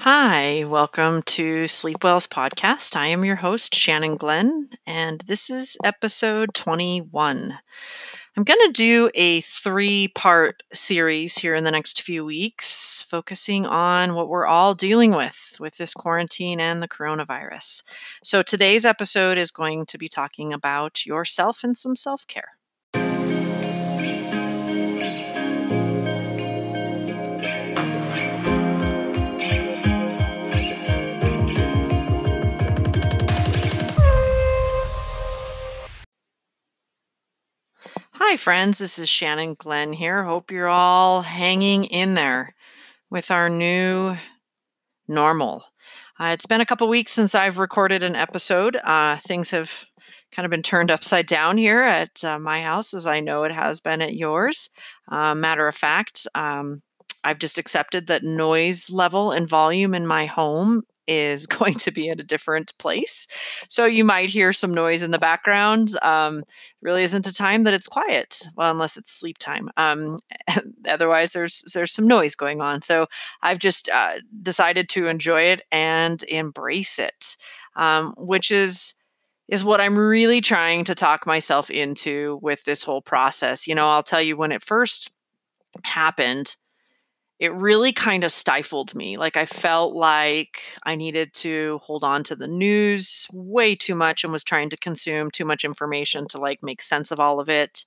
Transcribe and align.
Hi, 0.00 0.64
welcome 0.64 1.22
to 1.22 1.66
Sleepwell's 1.66 2.26
podcast. 2.26 2.94
I 2.94 3.08
am 3.08 3.24
your 3.24 3.36
host, 3.36 3.74
Shannon 3.74 4.16
Glenn, 4.16 4.68
and 4.86 5.20
this 5.20 5.50
is 5.50 5.78
episode 5.82 6.52
21. 6.52 7.58
I'm 8.36 8.44
going 8.44 8.66
to 8.66 8.72
do 8.72 9.10
a 9.14 9.40
three 9.40 10.08
part 10.08 10.62
series 10.72 11.36
here 11.38 11.54
in 11.54 11.64
the 11.64 11.70
next 11.70 12.02
few 12.02 12.24
weeks, 12.24 13.02
focusing 13.08 13.66
on 13.66 14.14
what 14.14 14.28
we're 14.28 14.46
all 14.46 14.74
dealing 14.74 15.14
with 15.14 15.56
with 15.58 15.76
this 15.76 15.94
quarantine 15.94 16.60
and 16.60 16.82
the 16.82 16.88
coronavirus. 16.88 17.84
So 18.22 18.42
today's 18.42 18.84
episode 18.84 19.38
is 19.38 19.52
going 19.52 19.86
to 19.86 19.98
be 19.98 20.08
talking 20.08 20.52
about 20.52 21.06
yourself 21.06 21.64
and 21.64 21.76
some 21.76 21.96
self 21.96 22.26
care. 22.26 22.50
Friends. 38.36 38.78
This 38.78 38.98
is 38.98 39.08
Shannon 39.08 39.54
Glenn 39.54 39.92
here. 39.92 40.24
Hope 40.24 40.50
you're 40.50 40.68
all 40.68 41.22
hanging 41.22 41.84
in 41.84 42.14
there 42.14 42.54
with 43.08 43.30
our 43.30 43.48
new 43.48 44.16
normal. 45.06 45.64
Uh, 46.18 46.30
it's 46.32 46.46
been 46.46 46.60
a 46.60 46.66
couple 46.66 46.88
weeks 46.88 47.12
since 47.12 47.34
I've 47.34 47.58
recorded 47.58 48.02
an 48.02 48.16
episode. 48.16 48.76
Uh, 48.76 49.16
things 49.18 49.52
have 49.52 49.84
kind 50.32 50.44
of 50.44 50.50
been 50.50 50.62
turned 50.62 50.90
upside 50.90 51.26
down 51.26 51.56
here 51.56 51.82
at 51.82 52.24
uh, 52.24 52.38
my 52.40 52.60
house, 52.60 52.92
as 52.92 53.06
I 53.06 53.20
know 53.20 53.44
it 53.44 53.52
has 53.52 53.80
been 53.80 54.02
at 54.02 54.16
yours. 54.16 54.68
Uh, 55.08 55.34
matter 55.34 55.68
of 55.68 55.76
fact, 55.76 56.26
um, 56.34 56.82
I've 57.22 57.38
just 57.38 57.58
accepted 57.58 58.08
that 58.08 58.24
noise 58.24 58.90
level 58.90 59.30
and 59.30 59.48
volume 59.48 59.94
in 59.94 60.06
my 60.06 60.26
home 60.26 60.82
is 61.06 61.46
going 61.46 61.74
to 61.74 61.90
be 61.90 62.10
at 62.10 62.20
a 62.20 62.24
different 62.24 62.76
place. 62.78 63.26
So 63.68 63.86
you 63.86 64.04
might 64.04 64.30
hear 64.30 64.52
some 64.52 64.74
noise 64.74 65.02
in 65.02 65.10
the 65.10 65.18
background. 65.18 65.90
Um, 66.02 66.44
really 66.82 67.02
isn't 67.02 67.26
a 67.26 67.32
time 67.32 67.64
that 67.64 67.74
it's 67.74 67.88
quiet, 67.88 68.42
well, 68.56 68.70
unless 68.70 68.96
it's 68.96 69.10
sleep 69.10 69.38
time. 69.38 69.70
Um, 69.76 70.18
otherwise, 70.88 71.32
there's 71.32 71.62
there's 71.74 71.92
some 71.92 72.06
noise 72.06 72.34
going 72.34 72.60
on. 72.60 72.82
So 72.82 73.06
I've 73.42 73.58
just 73.58 73.88
uh, 73.88 74.14
decided 74.42 74.88
to 74.90 75.06
enjoy 75.06 75.42
it 75.42 75.62
and 75.72 76.22
embrace 76.24 76.98
it, 76.98 77.36
um, 77.76 78.14
which 78.16 78.50
is 78.50 78.94
is 79.48 79.64
what 79.64 79.80
I'm 79.80 79.96
really 79.96 80.40
trying 80.40 80.84
to 80.84 80.94
talk 80.94 81.26
myself 81.26 81.70
into 81.70 82.38
with 82.42 82.64
this 82.64 82.82
whole 82.82 83.02
process. 83.02 83.66
You 83.66 83.74
know, 83.74 83.90
I'll 83.90 84.02
tell 84.02 84.22
you 84.22 84.36
when 84.36 84.52
it 84.52 84.62
first 84.62 85.10
happened 85.82 86.56
it 87.38 87.52
really 87.52 87.92
kind 87.92 88.24
of 88.24 88.32
stifled 88.32 88.94
me. 88.94 89.16
Like 89.16 89.36
I 89.36 89.46
felt 89.46 89.94
like 89.94 90.62
I 90.84 90.94
needed 90.94 91.32
to 91.34 91.80
hold 91.84 92.04
on 92.04 92.22
to 92.24 92.36
the 92.36 92.46
news 92.46 93.26
way 93.32 93.74
too 93.74 93.94
much 93.94 94.24
and 94.24 94.32
was 94.32 94.44
trying 94.44 94.70
to 94.70 94.76
consume 94.76 95.30
too 95.30 95.44
much 95.44 95.64
information 95.64 96.28
to 96.28 96.38
like 96.38 96.62
make 96.62 96.80
sense 96.80 97.10
of 97.10 97.18
all 97.18 97.40
of 97.40 97.48
it. 97.48 97.84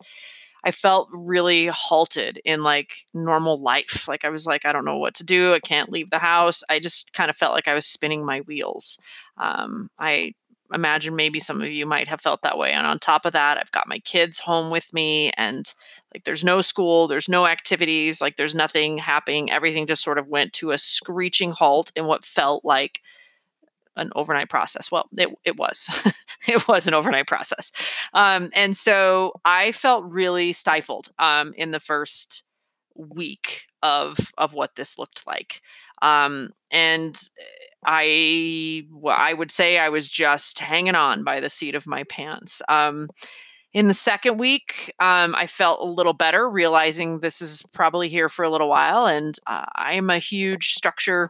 I 0.64 0.72
felt 0.72 1.08
really 1.14 1.67
halted 1.67 2.42
in 2.44 2.62
like 2.62 3.06
normal 3.14 3.62
life. 3.62 4.08
Like 4.08 4.26
I 4.26 4.30
was 4.30 4.45
like, 4.45 4.66
I 4.66 4.73
don't 4.73 4.86
know 4.86 4.98
what 4.98 5.16
to 5.16 5.23
do. 5.23 5.54
I 5.54 5.59
can't 5.59 5.92
leave 5.92 6.09
the 6.09 6.20
house. 6.20 6.64
I 6.70 6.80
just 6.80 7.14
kind 7.14 7.30
of 7.30 7.38
felt 7.38 7.54
like 7.54 7.70
I 7.70 7.73
was 7.73 7.86
spinning 7.86 8.26
my 8.26 8.42
wheels. 8.42 9.00
Um, 9.38 9.89
I 9.98 10.34
imagine 10.73 11.16
maybe 11.16 11.40
some 11.40 11.62
of 11.62 11.70
you 11.70 11.86
might 11.86 12.08
have 12.08 12.22
felt 12.22 12.42
that 12.42 12.58
way. 12.58 12.72
And 12.72 12.86
on 12.86 13.00
top 13.00 13.26
of 13.26 13.34
that, 13.34 13.58
I've 13.58 13.72
got 13.72 13.88
my 13.88 14.00
kids 14.00 14.40
home 14.40 14.70
with 14.70 14.94
me 14.94 15.32
and 15.38 15.73
like 16.14 16.23
there's 16.23 16.44
no 16.44 16.62
school, 16.62 17.08
there's 17.08 17.30
no 17.30 17.46
activities, 17.46 18.22
like 18.22 18.38
there's 18.38 18.56
nothing 18.56 18.98
happening. 18.98 19.52
Everything 19.52 19.88
just 19.88 20.04
sort 20.04 20.18
of 20.18 20.28
went 20.28 20.54
to 20.54 20.72
a 20.72 20.78
screeching 20.78 21.52
halt 21.52 21.92
in 21.95 22.06
what 22.06 22.26
felt 22.26 22.66
like 22.66 23.02
an 23.95 24.12
overnight 24.16 24.50
process. 24.50 24.92
Well, 24.92 25.08
it, 25.18 25.30
it 25.44 25.58
was. 25.58 25.90
it 26.48 26.68
was 26.68 26.88
an 26.88 26.94
overnight 26.94 27.28
process. 27.28 27.72
Um, 28.14 28.50
and 28.54 28.76
so 28.76 29.33
I 29.44 29.72
felt 29.72 30.06
really 30.06 30.54
stifled 30.54 31.10
um, 31.20 31.54
in 31.58 31.72
the 31.72 31.80
first 31.80 32.44
week 32.95 33.64
of 33.83 34.17
of 34.38 34.54
what 34.54 34.76
this 34.76 34.98
looked 34.98 35.26
like. 35.27 35.61
Um, 36.02 36.52
and 36.71 37.17
I 37.85 38.85
I 39.08 39.33
would 39.33 39.52
say 39.52 39.77
I 39.77 39.89
was 39.89 40.09
just 40.09 40.59
hanging 40.59 40.95
on 40.95 41.23
by 41.23 41.39
the 41.39 41.49
seat 41.49 41.75
of 41.75 41.87
my 41.87 42.03
pants. 42.03 42.61
Um, 42.67 43.09
in 43.73 43.87
the 43.87 43.93
second 43.93 44.37
week, 44.37 44.93
um, 44.99 45.35
I 45.35 45.45
felt 45.45 45.81
a 45.81 45.91
little 45.91 46.13
better, 46.13 46.49
realizing 46.49 47.19
this 47.19 47.41
is 47.41 47.63
probably 47.73 48.09
here 48.09 48.30
for 48.30 48.43
a 48.43 48.49
little 48.49 48.69
while. 48.69 49.05
And 49.05 49.37
uh, 49.45 49.65
I'm 49.75 50.09
a 50.09 50.17
huge 50.17 50.73
structure 50.73 51.30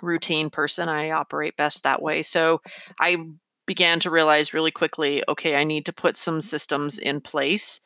routine 0.00 0.48
person. 0.48 0.88
I 0.88 1.10
operate 1.10 1.56
best 1.56 1.82
that 1.82 2.00
way. 2.00 2.22
So 2.22 2.62
I 3.00 3.18
began 3.66 4.00
to 4.00 4.10
realize 4.10 4.54
really 4.54 4.70
quickly 4.70 5.22
okay, 5.28 5.56
I 5.56 5.64
need 5.64 5.86
to 5.86 5.92
put 5.92 6.16
some 6.16 6.40
systems 6.40 6.98
in 6.98 7.20
place 7.20 7.80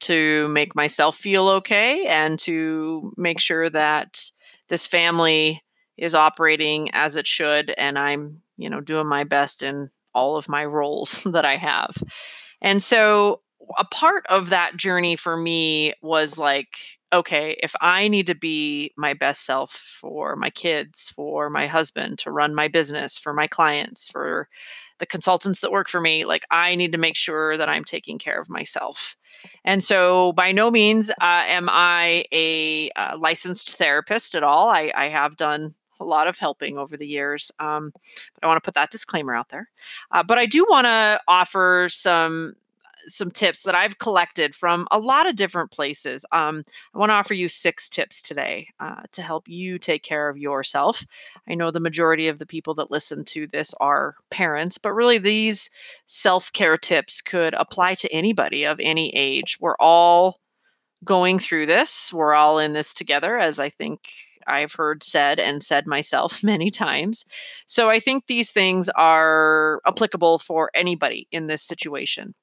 to 0.00 0.48
make 0.48 0.74
myself 0.74 1.16
feel 1.16 1.48
okay 1.48 2.06
and 2.06 2.38
to 2.40 3.12
make 3.16 3.40
sure 3.40 3.68
that 3.70 4.30
this 4.68 4.86
family 4.86 5.62
is 5.96 6.14
operating 6.14 6.90
as 6.92 7.16
it 7.16 7.26
should 7.26 7.72
and 7.78 7.98
I'm, 7.98 8.42
you 8.56 8.70
know, 8.70 8.80
doing 8.80 9.06
my 9.06 9.24
best 9.24 9.62
in 9.62 9.90
all 10.14 10.36
of 10.36 10.48
my 10.48 10.64
roles 10.64 11.22
that 11.26 11.44
I 11.44 11.56
have. 11.56 11.96
And 12.60 12.82
so 12.82 13.40
a 13.78 13.84
part 13.84 14.24
of 14.28 14.50
that 14.50 14.76
journey 14.76 15.16
for 15.16 15.36
me 15.36 15.92
was 16.02 16.38
like, 16.38 16.68
okay, 17.12 17.56
if 17.62 17.74
I 17.80 18.08
need 18.08 18.26
to 18.26 18.34
be 18.34 18.92
my 18.96 19.14
best 19.14 19.44
self 19.44 19.72
for 19.72 20.36
my 20.36 20.50
kids, 20.50 21.12
for 21.14 21.50
my 21.50 21.66
husband, 21.66 22.18
to 22.20 22.30
run 22.30 22.54
my 22.54 22.68
business, 22.68 23.18
for 23.18 23.32
my 23.32 23.46
clients, 23.46 24.08
for 24.08 24.48
the 24.98 25.06
consultants 25.06 25.60
that 25.60 25.72
work 25.72 25.88
for 25.88 26.00
me, 26.00 26.24
like 26.24 26.44
I 26.50 26.74
need 26.74 26.92
to 26.92 26.98
make 26.98 27.16
sure 27.16 27.56
that 27.56 27.68
I'm 27.68 27.84
taking 27.84 28.18
care 28.18 28.40
of 28.40 28.48
myself. 28.48 29.16
And 29.64 29.82
so, 29.82 30.32
by 30.32 30.52
no 30.52 30.70
means 30.70 31.10
uh, 31.10 31.14
am 31.20 31.68
I 31.70 32.24
a 32.32 32.90
uh, 32.96 33.16
licensed 33.18 33.76
therapist 33.76 34.34
at 34.34 34.42
all. 34.42 34.70
I, 34.70 34.92
I 34.94 35.06
have 35.06 35.36
done 35.36 35.74
a 36.00 36.04
lot 36.04 36.28
of 36.28 36.38
helping 36.38 36.78
over 36.78 36.96
the 36.96 37.06
years. 37.06 37.50
Um, 37.58 37.92
but 38.34 38.44
I 38.44 38.46
want 38.46 38.62
to 38.62 38.66
put 38.66 38.74
that 38.74 38.90
disclaimer 38.90 39.34
out 39.34 39.48
there. 39.48 39.68
Uh, 40.10 40.22
but 40.22 40.38
I 40.38 40.46
do 40.46 40.66
want 40.68 40.86
to 40.86 41.20
offer 41.28 41.88
some 41.90 42.54
some 43.06 43.30
tips 43.30 43.62
that 43.64 43.74
I've 43.74 43.98
collected 43.98 44.54
from 44.54 44.86
a 44.90 44.98
lot 44.98 45.28
of 45.28 45.36
different 45.36 45.70
places. 45.70 46.24
Um, 46.32 46.64
I 46.94 46.98
want 46.98 47.10
to 47.10 47.14
offer 47.14 47.34
you 47.34 47.48
six 47.48 47.88
tips 47.88 48.22
today 48.22 48.68
uh, 48.80 49.02
to 49.12 49.22
help 49.22 49.48
you 49.48 49.78
take 49.78 50.02
care 50.02 50.28
of 50.28 50.38
yourself. 50.38 51.04
I 51.48 51.54
know 51.54 51.70
the 51.70 51.80
majority 51.80 52.28
of 52.28 52.38
the 52.38 52.46
people 52.46 52.74
that 52.74 52.90
listen 52.90 53.24
to 53.26 53.46
this 53.46 53.74
are 53.80 54.14
parents, 54.30 54.78
but 54.78 54.92
really 54.92 55.18
these 55.18 55.70
self 56.06 56.52
care 56.52 56.76
tips 56.76 57.20
could 57.20 57.54
apply 57.54 57.94
to 57.96 58.12
anybody 58.12 58.64
of 58.64 58.80
any 58.80 59.14
age. 59.14 59.58
We're 59.60 59.76
all 59.78 60.40
going 61.04 61.38
through 61.38 61.66
this, 61.66 62.12
we're 62.12 62.34
all 62.34 62.58
in 62.58 62.72
this 62.72 62.94
together, 62.94 63.38
as 63.38 63.58
I 63.58 63.68
think 63.68 64.00
I've 64.46 64.72
heard 64.72 65.02
said 65.02 65.40
and 65.40 65.62
said 65.62 65.86
myself 65.86 66.42
many 66.42 66.70
times. 66.70 67.24
So 67.66 67.90
I 67.90 68.00
think 68.00 68.26
these 68.26 68.52
things 68.52 68.88
are 68.90 69.80
applicable 69.86 70.38
for 70.38 70.70
anybody 70.74 71.26
in 71.30 71.46
this 71.46 71.62
situation. 71.62 72.34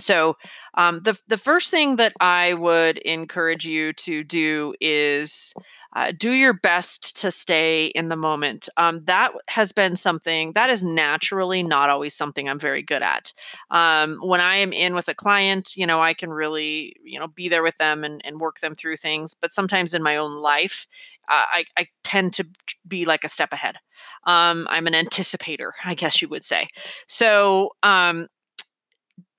So 0.00 0.36
um, 0.74 1.00
the 1.02 1.20
the 1.26 1.38
first 1.38 1.70
thing 1.70 1.96
that 1.96 2.12
I 2.20 2.54
would 2.54 2.98
encourage 2.98 3.66
you 3.66 3.92
to 3.94 4.22
do 4.22 4.74
is 4.80 5.54
uh, 5.96 6.12
do 6.16 6.32
your 6.32 6.52
best 6.52 7.20
to 7.22 7.30
stay 7.30 7.86
in 7.86 8.08
the 8.08 8.16
moment. 8.16 8.68
Um, 8.76 9.02
that 9.06 9.32
has 9.48 9.72
been 9.72 9.96
something 9.96 10.52
that 10.52 10.70
is 10.70 10.84
naturally 10.84 11.62
not 11.62 11.90
always 11.90 12.14
something 12.14 12.48
I'm 12.48 12.58
very 12.58 12.82
good 12.82 13.02
at. 13.02 13.32
Um, 13.70 14.18
when 14.22 14.40
I 14.40 14.56
am 14.56 14.72
in 14.72 14.94
with 14.94 15.08
a 15.08 15.14
client, 15.14 15.76
you 15.76 15.86
know, 15.86 16.00
I 16.00 16.14
can 16.14 16.30
really, 16.30 16.94
you 17.02 17.18
know, 17.18 17.28
be 17.28 17.48
there 17.48 17.62
with 17.62 17.76
them 17.78 18.04
and, 18.04 18.20
and 18.24 18.40
work 18.40 18.60
them 18.60 18.74
through 18.74 18.96
things. 18.98 19.34
But 19.34 19.50
sometimes 19.50 19.94
in 19.94 20.02
my 20.02 20.16
own 20.16 20.36
life, 20.36 20.86
uh, 21.28 21.44
I, 21.50 21.64
I 21.76 21.86
tend 22.04 22.34
to 22.34 22.46
be 22.86 23.04
like 23.04 23.24
a 23.24 23.28
step 23.28 23.52
ahead. 23.52 23.76
Um, 24.24 24.66
I'm 24.70 24.86
an 24.86 24.94
anticipator, 24.94 25.72
I 25.84 25.94
guess 25.94 26.22
you 26.22 26.28
would 26.28 26.44
say. 26.44 26.68
So 27.06 27.70
um, 27.82 28.28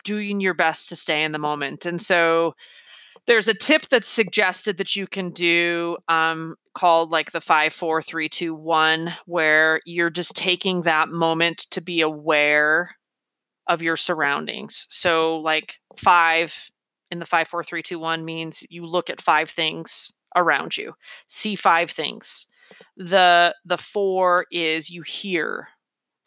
doing 0.04 0.40
your 0.40 0.54
best 0.54 0.90
to 0.90 0.96
stay 0.96 1.24
in 1.24 1.32
the 1.32 1.40
moment. 1.40 1.86
And 1.86 2.00
so 2.02 2.54
there's 3.26 3.48
a 3.48 3.54
tip 3.54 3.84
that's 3.90 4.08
suggested 4.08 4.78
that 4.78 4.96
you 4.96 5.06
can 5.06 5.30
do 5.32 5.98
um, 6.08 6.56
called 6.74 7.12
like 7.12 7.32
the 7.32 7.42
five, 7.42 7.74
four, 7.74 8.02
three, 8.02 8.30
two, 8.30 8.56
one, 8.56 9.14
where 9.26 9.82
you're 9.86 10.10
just 10.10 10.36
taking 10.36 10.82
that 10.84 11.10
moment 11.10 11.68
to 11.72 11.82
be 11.82 12.02
aware 12.02 12.96
of 13.68 13.84
your 13.84 13.96
surroundings. 13.96 14.88
So, 14.90 15.38
like 15.38 15.76
five 15.96 16.72
in 17.12 17.20
the 17.20 17.26
five, 17.26 17.48
four, 17.48 17.64
three, 17.64 17.84
two, 17.84 18.00
one 18.00 18.26
means 18.26 18.64
you 18.70 18.86
look 18.86 19.10
at 19.10 19.22
five 19.22 19.50
things 19.50 20.12
around 20.36 20.78
you, 20.78 20.94
see 21.28 21.56
five 21.56 21.92
things. 21.92 22.48
The 22.98 23.56
the 23.66 23.78
four 23.78 24.46
is 24.52 24.90
you 24.90 25.02
hear 25.02 25.68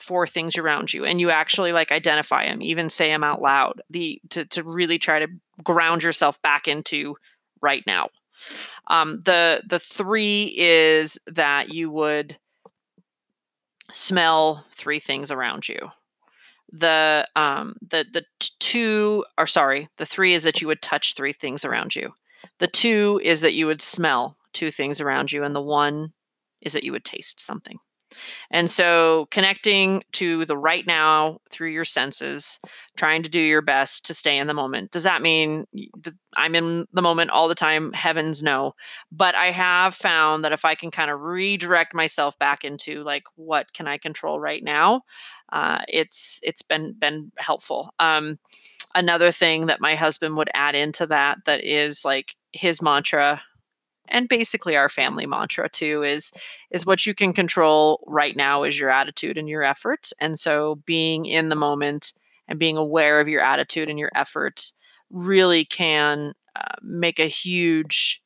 four 0.03 0.27
things 0.27 0.59
around 0.59 0.93
you 0.93 1.05
and 1.05 1.21
you 1.21 1.31
actually 1.31 1.73
like 1.73 1.93
identify 1.93 2.47
them 2.47 2.61
even 2.61 2.89
say 2.89 3.09
them 3.09 3.25
out 3.25 3.41
loud 3.41 3.81
the 3.91 4.21
to, 4.31 4.45
to 4.47 4.63
really 4.65 4.99
try 4.99 5.21
to 5.21 5.29
ground 5.63 6.03
yourself 6.03 6.41
back 6.43 6.69
into 6.69 7.17
right 7.61 7.85
now 7.87 8.09
um, 8.89 9.21
the 9.25 9.63
the 9.69 9.79
three 9.79 10.55
is 10.57 11.19
that 11.27 11.73
you 11.73 11.91
would 11.91 12.37
smell 13.93 14.65
three 14.71 14.99
things 14.99 15.31
around 15.31 15.69
you. 15.69 15.91
The 16.73 17.27
um 17.37 17.77
the 17.83 18.07
the 18.11 18.25
two 18.59 19.25
or 19.37 19.47
sorry, 19.47 19.89
the 19.99 20.07
three 20.07 20.35
is 20.35 20.45
that 20.45 20.61
you 20.61 20.67
would 20.69 20.83
touch 20.83 21.15
three 21.15 21.33
things 21.33 21.65
around 21.65 21.95
you. 21.95 22.13
The 22.59 22.67
two 22.67 23.21
is 23.23 23.43
that 23.43 23.55
you 23.55 23.67
would 23.67 23.83
smell 23.83 24.37
two 24.53 24.71
things 24.71 25.01
around 25.01 25.33
you 25.33 25.45
and 25.45 25.55
the 25.55 25.61
one 25.61 26.13
is 26.61 26.73
that 26.73 26.85
you 26.85 26.93
would 26.93 27.05
taste 27.05 27.41
something. 27.41 27.79
And 28.51 28.69
so 28.69 29.27
connecting 29.31 30.03
to 30.13 30.45
the 30.45 30.57
right 30.57 30.87
now 30.87 31.39
through 31.51 31.71
your 31.71 31.85
senses, 31.85 32.61
trying 32.97 33.23
to 33.23 33.31
do 33.31 33.41
your 33.41 33.63
best 33.63 34.07
to 34.07 34.15
stay 34.15 34.39
in 34.39 34.47
the 34.47 34.55
moment. 34.55 34.91
Does 34.91 35.05
that 35.05 35.23
mean 35.23 35.65
I'm 36.37 36.55
in 36.55 36.87
the 36.93 37.03
moment 37.03 37.31
all 37.31 37.49
the 37.49 37.55
time? 37.55 37.93
Heavens 37.93 38.43
no. 38.43 38.75
But 39.11 39.35
I 39.35 39.47
have 39.47 39.95
found 39.95 40.45
that 40.45 40.53
if 40.53 40.65
I 40.65 40.75
can 40.75 40.91
kind 40.91 41.11
of 41.11 41.21
redirect 41.21 41.95
myself 41.95 42.39
back 42.39 42.65
into 42.65 43.03
like 43.03 43.25
what 43.37 43.73
can 43.73 43.89
I 43.89 43.99
control 43.99 44.39
right 44.39 44.63
now, 44.63 45.03
uh, 45.53 45.81
it's 45.89 46.41
it's 46.43 46.63
been 46.63 46.95
been 46.99 47.33
helpful. 47.39 47.93
Um, 47.99 48.39
another 48.95 49.31
thing 49.31 49.67
that 49.67 49.81
my 49.81 49.95
husband 49.95 50.37
would 50.37 50.51
add 50.55 50.75
into 50.75 51.07
that 51.07 51.39
that 51.47 51.65
is 51.65 52.05
like 52.05 52.35
his 52.53 52.83
mantra 52.83 53.43
and 54.09 54.29
basically 54.29 54.77
our 54.77 54.89
family 54.89 55.27
mantra 55.27 55.69
too 55.69 56.03
is 56.03 56.33
is 56.71 56.87
what 56.87 57.07
you 57.07 57.15
can 57.15 57.33
control 57.33 58.03
right 58.07 58.37
now 58.37 58.63
is 58.63 58.79
your 58.79 58.91
attitude 58.91 59.39
and 59.39 59.49
your 59.49 59.63
efforts. 59.63 60.13
And 60.21 60.39
so 60.39 60.77
being 60.87 61.27
in 61.27 61.49
the 61.49 61.57
moment 61.57 62.13
and 62.49 62.59
being 62.59 62.77
aware 62.77 63.21
of 63.21 63.29
your 63.29 63.43
attitude 63.43 63.89
and 63.89 63.99
your 63.99 64.11
efforts 64.15 64.75
really 65.11 65.65
can 65.65 66.33
uh, 66.57 66.75
make 66.83 67.19
a 67.19 67.27
huge 67.27 68.23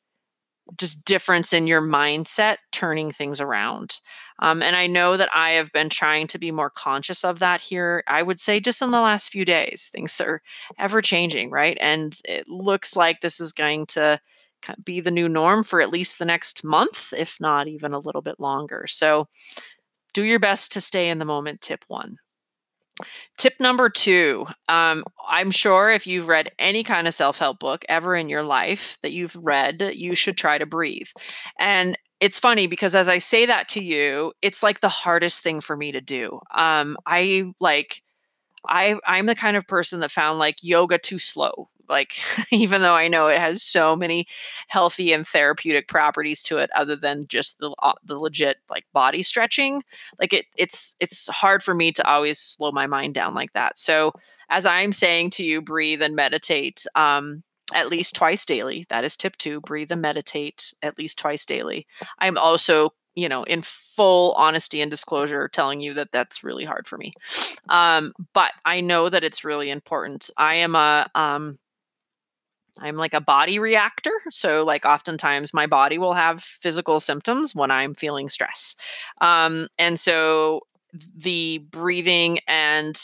just 0.77 1.05
difference 1.05 1.53
in 1.53 1.65
your 1.65 1.81
mindset 1.81 2.57
turning 2.73 3.09
things 3.09 3.39
around. 3.39 3.99
Um, 4.39 4.61
and 4.61 4.75
i 4.75 4.85
know 4.85 5.15
that 5.15 5.29
i 5.33 5.51
have 5.51 5.71
been 5.71 5.89
trying 5.89 6.27
to 6.27 6.37
be 6.37 6.51
more 6.51 6.69
conscious 6.69 7.23
of 7.23 7.39
that 7.39 7.61
here 7.61 8.03
i 8.07 8.21
would 8.21 8.39
say 8.39 8.59
just 8.59 8.81
in 8.81 8.91
the 8.91 8.99
last 9.01 9.31
few 9.31 9.45
days. 9.45 9.89
Things 9.93 10.19
are 10.21 10.41
ever 10.77 11.01
changing 11.01 11.49
right? 11.51 11.77
And 11.81 12.19
it 12.25 12.47
looks 12.49 12.95
like 12.95 13.21
this 13.21 13.39
is 13.39 13.51
going 13.53 13.85
to 13.87 14.19
be 14.83 14.99
the 14.99 15.11
new 15.11 15.29
norm 15.29 15.63
for 15.63 15.81
at 15.81 15.91
least 15.91 16.19
the 16.19 16.25
next 16.25 16.63
month, 16.63 17.13
if 17.13 17.39
not 17.39 17.67
even 17.67 17.93
a 17.93 17.99
little 17.99 18.21
bit 18.21 18.39
longer. 18.39 18.85
So 18.87 19.27
do 20.13 20.23
your 20.23 20.39
best 20.39 20.71
to 20.73 20.81
stay 20.81 21.09
in 21.09 21.19
the 21.19 21.25
moment. 21.25 21.61
Tip 21.61 21.83
one. 21.87 22.17
Tip 23.37 23.53
number 23.59 23.89
two 23.89 24.47
um, 24.69 25.03
I'm 25.27 25.51
sure 25.51 25.91
if 25.91 26.07
you've 26.07 26.27
read 26.27 26.49
any 26.57 26.83
kind 26.83 27.07
of 27.07 27.13
self 27.13 27.37
help 27.37 27.59
book 27.59 27.85
ever 27.87 28.15
in 28.15 28.29
your 28.29 28.43
life 28.43 28.97
that 29.03 29.11
you've 29.11 29.35
read, 29.35 29.91
you 29.93 30.15
should 30.15 30.37
try 30.37 30.57
to 30.57 30.65
breathe. 30.65 31.09
And 31.59 31.97
it's 32.19 32.39
funny 32.39 32.65
because 32.65 32.95
as 32.95 33.07
I 33.07 33.19
say 33.19 33.45
that 33.45 33.69
to 33.69 33.83
you, 33.83 34.33
it's 34.41 34.63
like 34.63 34.79
the 34.79 34.89
hardest 34.89 35.43
thing 35.43 35.61
for 35.61 35.77
me 35.77 35.91
to 35.91 36.01
do. 36.01 36.39
Um, 36.55 36.97
I 37.05 37.53
like, 37.59 38.01
I 38.67 38.99
I'm 39.05 39.27
the 39.27 39.35
kind 39.35 39.55
of 39.55 39.67
person 39.67 39.99
that 39.99 40.09
found 40.09 40.39
like 40.39 40.57
yoga 40.63 40.97
too 40.97 41.19
slow 41.19 41.69
like 41.89 42.13
even 42.51 42.81
though 42.81 42.93
I 42.93 43.07
know 43.07 43.27
it 43.27 43.39
has 43.39 43.63
so 43.63 43.95
many 43.95 44.27
healthy 44.67 45.13
and 45.13 45.27
therapeutic 45.27 45.87
properties 45.87 46.41
to 46.43 46.57
it 46.57 46.69
other 46.75 46.95
than 46.95 47.27
just 47.27 47.59
the 47.59 47.73
uh, 47.81 47.93
the 48.03 48.17
legit 48.17 48.57
like 48.69 48.85
body 48.93 49.23
stretching, 49.23 49.83
like 50.19 50.33
it 50.33 50.45
it's 50.57 50.95
it's 50.99 51.27
hard 51.27 51.63
for 51.63 51.73
me 51.73 51.91
to 51.93 52.07
always 52.07 52.39
slow 52.39 52.71
my 52.71 52.87
mind 52.87 53.13
down 53.13 53.33
like 53.33 53.53
that. 53.53 53.77
So 53.77 54.13
as 54.49 54.65
I'm 54.65 54.91
saying 54.91 55.31
to 55.31 55.43
you 55.43 55.61
breathe 55.61 56.01
and 56.01 56.15
meditate 56.15 56.85
um 56.95 57.43
at 57.75 57.89
least 57.89 58.15
twice 58.15 58.45
daily. 58.45 58.85
That 58.87 59.03
is 59.03 59.17
tip 59.17 59.35
2, 59.35 59.59
breathe 59.59 59.91
and 59.91 60.01
meditate 60.01 60.73
at 60.81 60.97
least 60.97 61.17
twice 61.19 61.45
daily. 61.45 61.85
I'm 62.17 62.37
also 62.37 62.93
you 63.17 63.27
know, 63.27 63.41
in 63.43 63.63
full 63.63 64.33
honesty 64.33 64.79
and 64.79 64.91
disclosure, 64.91 65.47
telling 65.47 65.81
you 65.81 65.95
that 65.95 66.11
that's 66.11 66.43
really 66.43 66.63
hard 66.63 66.87
for 66.87 66.99
me. 66.99 67.13
Um, 67.67 68.13
but 68.31 68.51
I 68.63 68.81
know 68.81 69.09
that 69.09 69.23
it's 69.23 69.43
really 69.43 69.71
important. 69.71 70.29
I 70.37 70.53
am 70.55 70.75
a 70.75 71.07
um, 71.15 71.57
I'm 72.79 72.95
like 72.95 73.13
a 73.13 73.21
body 73.21 73.59
reactor. 73.59 74.11
So, 74.29 74.63
like, 74.63 74.85
oftentimes 74.85 75.53
my 75.53 75.67
body 75.67 75.97
will 75.97 76.13
have 76.13 76.41
physical 76.41 76.99
symptoms 76.99 77.55
when 77.55 77.71
I'm 77.71 77.93
feeling 77.93 78.29
stress. 78.29 78.75
Um, 79.21 79.67
and 79.79 79.99
so, 79.99 80.61
the 81.15 81.59
breathing 81.69 82.39
and 82.47 82.97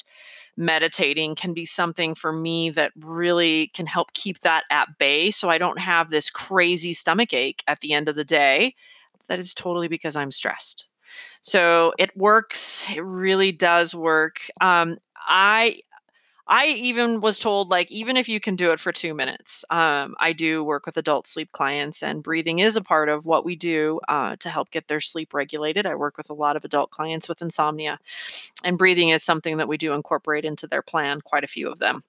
meditating 0.55 1.35
can 1.35 1.53
be 1.53 1.65
something 1.65 2.15
for 2.15 2.31
me 2.31 2.69
that 2.71 2.91
really 2.97 3.67
can 3.67 3.85
help 3.85 4.13
keep 4.13 4.39
that 4.39 4.63
at 4.69 4.97
bay 4.97 5.31
so 5.31 5.49
I 5.49 5.57
don't 5.57 5.79
have 5.79 6.09
this 6.09 6.29
crazy 6.29 6.93
stomach 6.93 7.33
ache 7.33 7.63
at 7.67 7.79
the 7.81 7.93
end 7.93 8.07
of 8.07 8.15
the 8.15 8.23
day 8.23 8.75
that 9.27 9.39
is 9.39 9.53
totally 9.53 9.87
because 9.87 10.15
I'm 10.15 10.31
stressed. 10.31 10.87
So 11.41 11.93
it 11.97 12.15
works. 12.15 12.85
It 12.89 13.03
really 13.03 13.51
does 13.51 13.95
work. 13.95 14.41
Um, 14.61 14.97
I 15.15 15.79
I 16.47 16.67
even 16.67 17.21
was 17.21 17.39
told 17.39 17.69
like 17.69 17.89
even 17.91 18.17
if 18.17 18.27
you 18.27 18.39
can 18.39 18.55
do 18.55 18.71
it 18.71 18.79
for 18.79 18.91
2 18.91 19.13
minutes. 19.13 19.63
Um, 19.69 20.15
I 20.19 20.33
do 20.33 20.63
work 20.63 20.85
with 20.85 20.97
adult 20.97 21.25
sleep 21.25 21.51
clients 21.53 22.03
and 22.03 22.21
breathing 22.21 22.59
is 22.59 22.75
a 22.75 22.81
part 22.81 23.09
of 23.09 23.25
what 23.25 23.45
we 23.45 23.55
do 23.55 23.99
uh, 24.09 24.35
to 24.37 24.49
help 24.49 24.69
get 24.71 24.87
their 24.87 24.99
sleep 24.99 25.33
regulated. 25.33 25.85
I 25.85 25.95
work 25.95 26.17
with 26.17 26.29
a 26.29 26.33
lot 26.33 26.55
of 26.57 26.65
adult 26.65 26.91
clients 26.91 27.29
with 27.29 27.41
insomnia 27.41 27.97
and 28.63 28.77
breathing 28.77 29.09
is 29.09 29.23
something 29.23 29.57
that 29.57 29.67
we 29.67 29.77
do 29.77 29.93
incorporate 29.93 30.45
into 30.45 30.67
their 30.67 30.81
plan, 30.81 31.21
quite 31.21 31.43
a 31.43 31.47
few 31.47 31.69
of 31.69 31.79
them. 31.79 32.01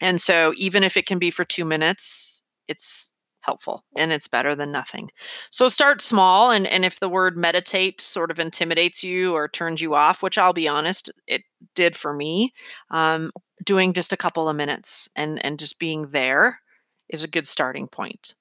And 0.00 0.20
so 0.20 0.52
even 0.56 0.84
if 0.84 0.96
it 0.96 1.06
can 1.06 1.18
be 1.18 1.30
for 1.30 1.44
2 1.44 1.64
minutes, 1.64 2.42
it's 2.68 3.10
helpful 3.42 3.84
and 3.96 4.12
it's 4.12 4.28
better 4.28 4.54
than 4.54 4.72
nothing. 4.72 5.10
So 5.50 5.68
start 5.68 6.00
small 6.00 6.50
and 6.50 6.66
and 6.66 6.84
if 6.84 7.00
the 7.00 7.08
word 7.08 7.36
meditate 7.36 8.00
sort 8.00 8.30
of 8.30 8.38
intimidates 8.38 9.04
you 9.04 9.34
or 9.34 9.48
turns 9.48 9.80
you 9.80 9.94
off, 9.94 10.22
which 10.22 10.38
I'll 10.38 10.52
be 10.52 10.68
honest, 10.68 11.10
it 11.26 11.42
did 11.74 11.94
for 11.94 12.12
me, 12.12 12.52
um, 12.90 13.30
doing 13.64 13.92
just 13.92 14.12
a 14.12 14.16
couple 14.16 14.48
of 14.48 14.56
minutes 14.56 15.08
and 15.16 15.44
and 15.44 15.58
just 15.58 15.78
being 15.78 16.08
there 16.10 16.60
is 17.08 17.24
a 17.24 17.28
good 17.28 17.46
starting 17.46 17.88
point. 17.88 18.34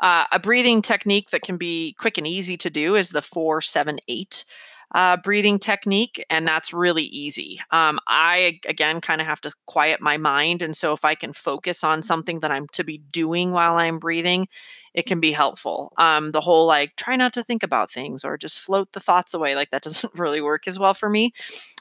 Uh, 0.00 0.24
a 0.32 0.38
breathing 0.38 0.82
technique 0.82 1.30
that 1.30 1.42
can 1.42 1.56
be 1.56 1.94
quick 1.98 2.18
and 2.18 2.26
easy 2.26 2.56
to 2.56 2.70
do 2.70 2.94
is 2.94 3.10
the 3.10 3.22
four 3.22 3.60
seven 3.60 3.98
eight 4.08 4.44
uh, 4.94 5.18
breathing 5.18 5.58
technique, 5.58 6.24
and 6.30 6.46
that's 6.46 6.72
really 6.72 7.04
easy. 7.04 7.60
Um, 7.70 7.98
I, 8.06 8.60
again, 8.66 9.00
kind 9.00 9.20
of 9.20 9.26
have 9.26 9.40
to 9.42 9.52
quiet 9.66 10.00
my 10.00 10.16
mind. 10.16 10.62
And 10.62 10.74
so 10.74 10.92
if 10.94 11.04
I 11.04 11.14
can 11.14 11.32
focus 11.32 11.84
on 11.84 12.02
something 12.02 12.40
that 12.40 12.50
I'm 12.50 12.66
to 12.72 12.84
be 12.84 12.98
doing 12.98 13.52
while 13.52 13.76
I'm 13.76 13.98
breathing, 13.98 14.48
it 14.94 15.04
can 15.04 15.20
be 15.20 15.30
helpful. 15.30 15.92
Um, 15.98 16.32
the 16.32 16.40
whole 16.40 16.66
like 16.66 16.96
try 16.96 17.16
not 17.16 17.34
to 17.34 17.44
think 17.44 17.62
about 17.62 17.90
things 17.90 18.24
or 18.24 18.38
just 18.38 18.60
float 18.60 18.90
the 18.92 19.00
thoughts 19.00 19.34
away, 19.34 19.54
like 19.54 19.70
that 19.70 19.82
doesn't 19.84 20.18
really 20.18 20.40
work 20.40 20.66
as 20.66 20.78
well 20.78 20.94
for 20.94 21.08
me. 21.08 21.32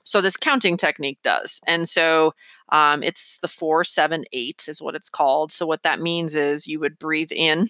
So 0.03 0.21
this 0.21 0.37
counting 0.37 0.77
technique 0.77 1.19
does. 1.23 1.61
And 1.67 1.87
so 1.87 2.33
um, 2.69 3.03
it's 3.03 3.39
the 3.39 3.47
four, 3.47 3.83
seven, 3.83 4.25
eight 4.33 4.65
is 4.67 4.81
what 4.81 4.95
it's 4.95 5.09
called. 5.09 5.51
So 5.51 5.65
what 5.65 5.83
that 5.83 6.01
means 6.01 6.35
is 6.35 6.67
you 6.67 6.79
would 6.81 6.99
breathe 6.99 7.31
in 7.31 7.69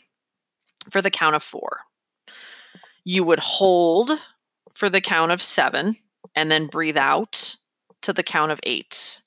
for 0.90 1.02
the 1.02 1.12
count 1.12 1.36
of 1.36 1.44
four. 1.44 1.80
You 3.04 3.24
would 3.24 3.40
hold 3.40 4.12
for 4.78 4.90
the 4.90 5.02
count 5.02 5.32
of 5.32 5.42
seven 5.42 5.98
and 6.36 6.52
then 6.52 6.68
breathe 6.68 6.98
out 6.98 7.56
to 8.04 8.14
the 8.14 8.22
count 8.22 8.52
of 8.52 8.60
eight. 8.62 9.22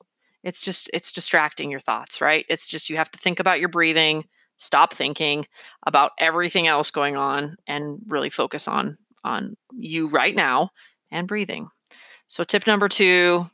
It's 0.44 0.64
just, 0.64 0.88
it's 0.94 1.12
distracting 1.12 1.72
your 1.72 1.80
thoughts, 1.80 2.20
right? 2.20 2.46
It's 2.48 2.68
just, 2.68 2.88
you 2.88 2.96
have 2.96 3.10
to 3.10 3.18
think 3.18 3.40
about 3.40 3.58
your 3.58 3.68
breathing, 3.68 4.24
stop 4.58 4.94
thinking 4.94 5.44
about 5.84 6.12
everything 6.18 6.68
else 6.68 6.92
going 6.92 7.16
on 7.16 7.56
and 7.66 7.98
really 8.06 8.30
focus 8.30 8.68
on, 8.68 8.96
on 9.24 9.56
you 9.72 10.08
right 10.08 10.36
now 10.36 10.70
and 11.10 11.26
breathing. 11.26 11.68
So 12.28 12.44
tip 12.44 12.68
number 12.68 12.88
two, 12.88 13.50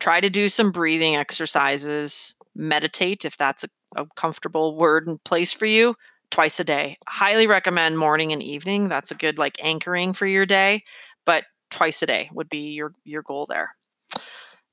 try 0.00 0.20
to 0.20 0.30
do 0.30 0.48
some 0.48 0.70
breathing 0.70 1.16
exercises, 1.16 2.36
meditate 2.54 3.24
if 3.24 3.36
that's 3.36 3.64
a, 3.64 3.68
a 3.96 4.06
comfortable 4.14 4.76
word 4.76 5.08
and 5.08 5.22
place 5.24 5.52
for 5.52 5.66
you 5.66 5.96
twice 6.30 6.60
a 6.60 6.64
day. 6.64 6.96
Highly 7.08 7.48
recommend 7.48 7.98
morning 7.98 8.32
and 8.32 8.40
evening. 8.40 8.88
That's 8.88 9.10
a 9.10 9.16
good 9.16 9.36
like 9.36 9.58
anchoring 9.64 10.12
for 10.12 10.26
your 10.26 10.46
day 10.46 10.84
but 11.24 11.44
twice 11.70 12.02
a 12.02 12.06
day 12.06 12.30
would 12.32 12.48
be 12.48 12.70
your 12.70 12.92
your 13.04 13.22
goal 13.22 13.46
there. 13.46 13.74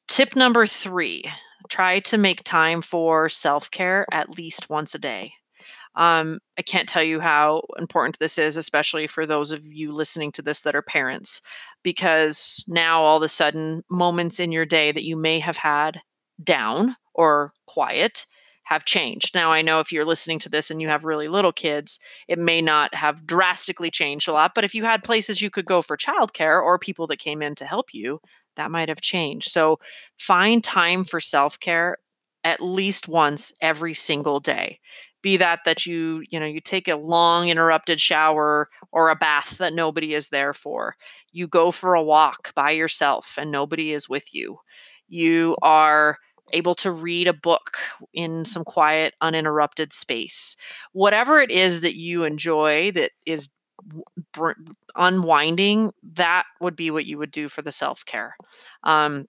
Tip 0.07 0.35
number 0.35 0.65
3, 0.65 1.23
try 1.69 1.99
to 1.99 2.17
make 2.17 2.43
time 2.43 2.81
for 2.81 3.27
self-care 3.29 4.05
at 4.11 4.29
least 4.29 4.69
once 4.69 4.95
a 4.95 4.99
day. 4.99 5.33
Um, 5.95 6.39
I 6.57 6.61
can't 6.61 6.87
tell 6.87 7.03
you 7.03 7.19
how 7.19 7.63
important 7.79 8.19
this 8.19 8.37
is, 8.37 8.55
especially 8.55 9.07
for 9.07 9.25
those 9.25 9.51
of 9.51 9.65
you 9.65 9.91
listening 9.91 10.31
to 10.33 10.43
this 10.43 10.61
that 10.61 10.75
are 10.75 10.83
parents, 10.83 11.41
because 11.83 12.63
now 12.67 13.01
all 13.01 13.17
of 13.17 13.23
a 13.23 13.29
sudden, 13.29 13.83
moments 13.89 14.39
in 14.39 14.51
your 14.51 14.65
day 14.65 14.91
that 14.91 15.05
you 15.05 15.17
may 15.17 15.39
have 15.39 15.57
had 15.57 15.99
down 16.43 16.95
or 17.15 17.51
quiet 17.65 18.27
have 18.67 18.83
changed. 18.85 19.33
Now, 19.33 19.51
I 19.51 19.61
know 19.61 19.79
if 19.79 19.91
you're 19.91 20.05
listening 20.05 20.39
to 20.39 20.49
this 20.49 20.69
and 20.69 20.81
you 20.81 20.89
have 20.89 21.05
really 21.05 21.29
little 21.29 21.53
kids, 21.53 21.99
it 22.27 22.37
may 22.37 22.61
not 22.61 22.93
have 22.93 23.25
drastically 23.25 23.89
changed 23.89 24.27
a 24.27 24.33
lot. 24.33 24.53
But 24.53 24.65
if 24.65 24.75
you 24.75 24.83
had 24.83 25.03
places 25.03 25.41
you 25.41 25.49
could 25.49 25.65
go 25.65 25.81
for 25.81 25.95
childcare 25.95 26.61
or 26.61 26.77
people 26.77 27.07
that 27.07 27.19
came 27.19 27.41
in 27.41 27.55
to 27.55 27.65
help 27.65 27.93
you, 27.93 28.19
that 28.57 28.71
might 28.71 28.89
have 28.89 28.99
changed. 29.01 29.49
So 29.49 29.79
find 30.17 30.61
time 30.63 31.05
for 31.05 31.21
self 31.21 31.59
care 31.59 31.97
at 32.43 32.61
least 32.61 33.07
once 33.07 33.53
every 33.61 33.93
single 33.93 34.39
day 34.39 34.79
be 35.21 35.37
that 35.37 35.59
that 35.65 35.85
you 35.85 36.23
you 36.29 36.39
know 36.39 36.45
you 36.45 36.61
take 36.61 36.87
a 36.87 36.95
long 36.95 37.49
interrupted 37.49 37.99
shower 37.99 38.69
or 38.91 39.09
a 39.09 39.15
bath 39.15 39.57
that 39.57 39.73
nobody 39.73 40.13
is 40.13 40.29
there 40.29 40.53
for 40.53 40.95
you 41.31 41.47
go 41.47 41.71
for 41.71 41.95
a 41.95 42.03
walk 42.03 42.53
by 42.55 42.71
yourself 42.71 43.35
and 43.39 43.51
nobody 43.51 43.91
is 43.91 44.07
with 44.07 44.33
you 44.33 44.57
you 45.09 45.57
are 45.61 46.17
able 46.53 46.75
to 46.75 46.91
read 46.91 47.27
a 47.27 47.33
book 47.33 47.77
in 48.13 48.45
some 48.45 48.63
quiet 48.63 49.13
uninterrupted 49.21 49.93
space 49.93 50.55
whatever 50.93 51.39
it 51.39 51.51
is 51.51 51.81
that 51.81 51.95
you 51.95 52.23
enjoy 52.23 52.91
that 52.91 53.11
is 53.25 53.49
br- 54.33 54.51
unwinding 54.95 55.91
that 56.13 56.43
would 56.61 56.75
be 56.75 56.91
what 56.91 57.05
you 57.05 57.17
would 57.17 57.31
do 57.31 57.47
for 57.47 57.61
the 57.61 57.71
self-care 57.71 58.35
um, 58.83 59.25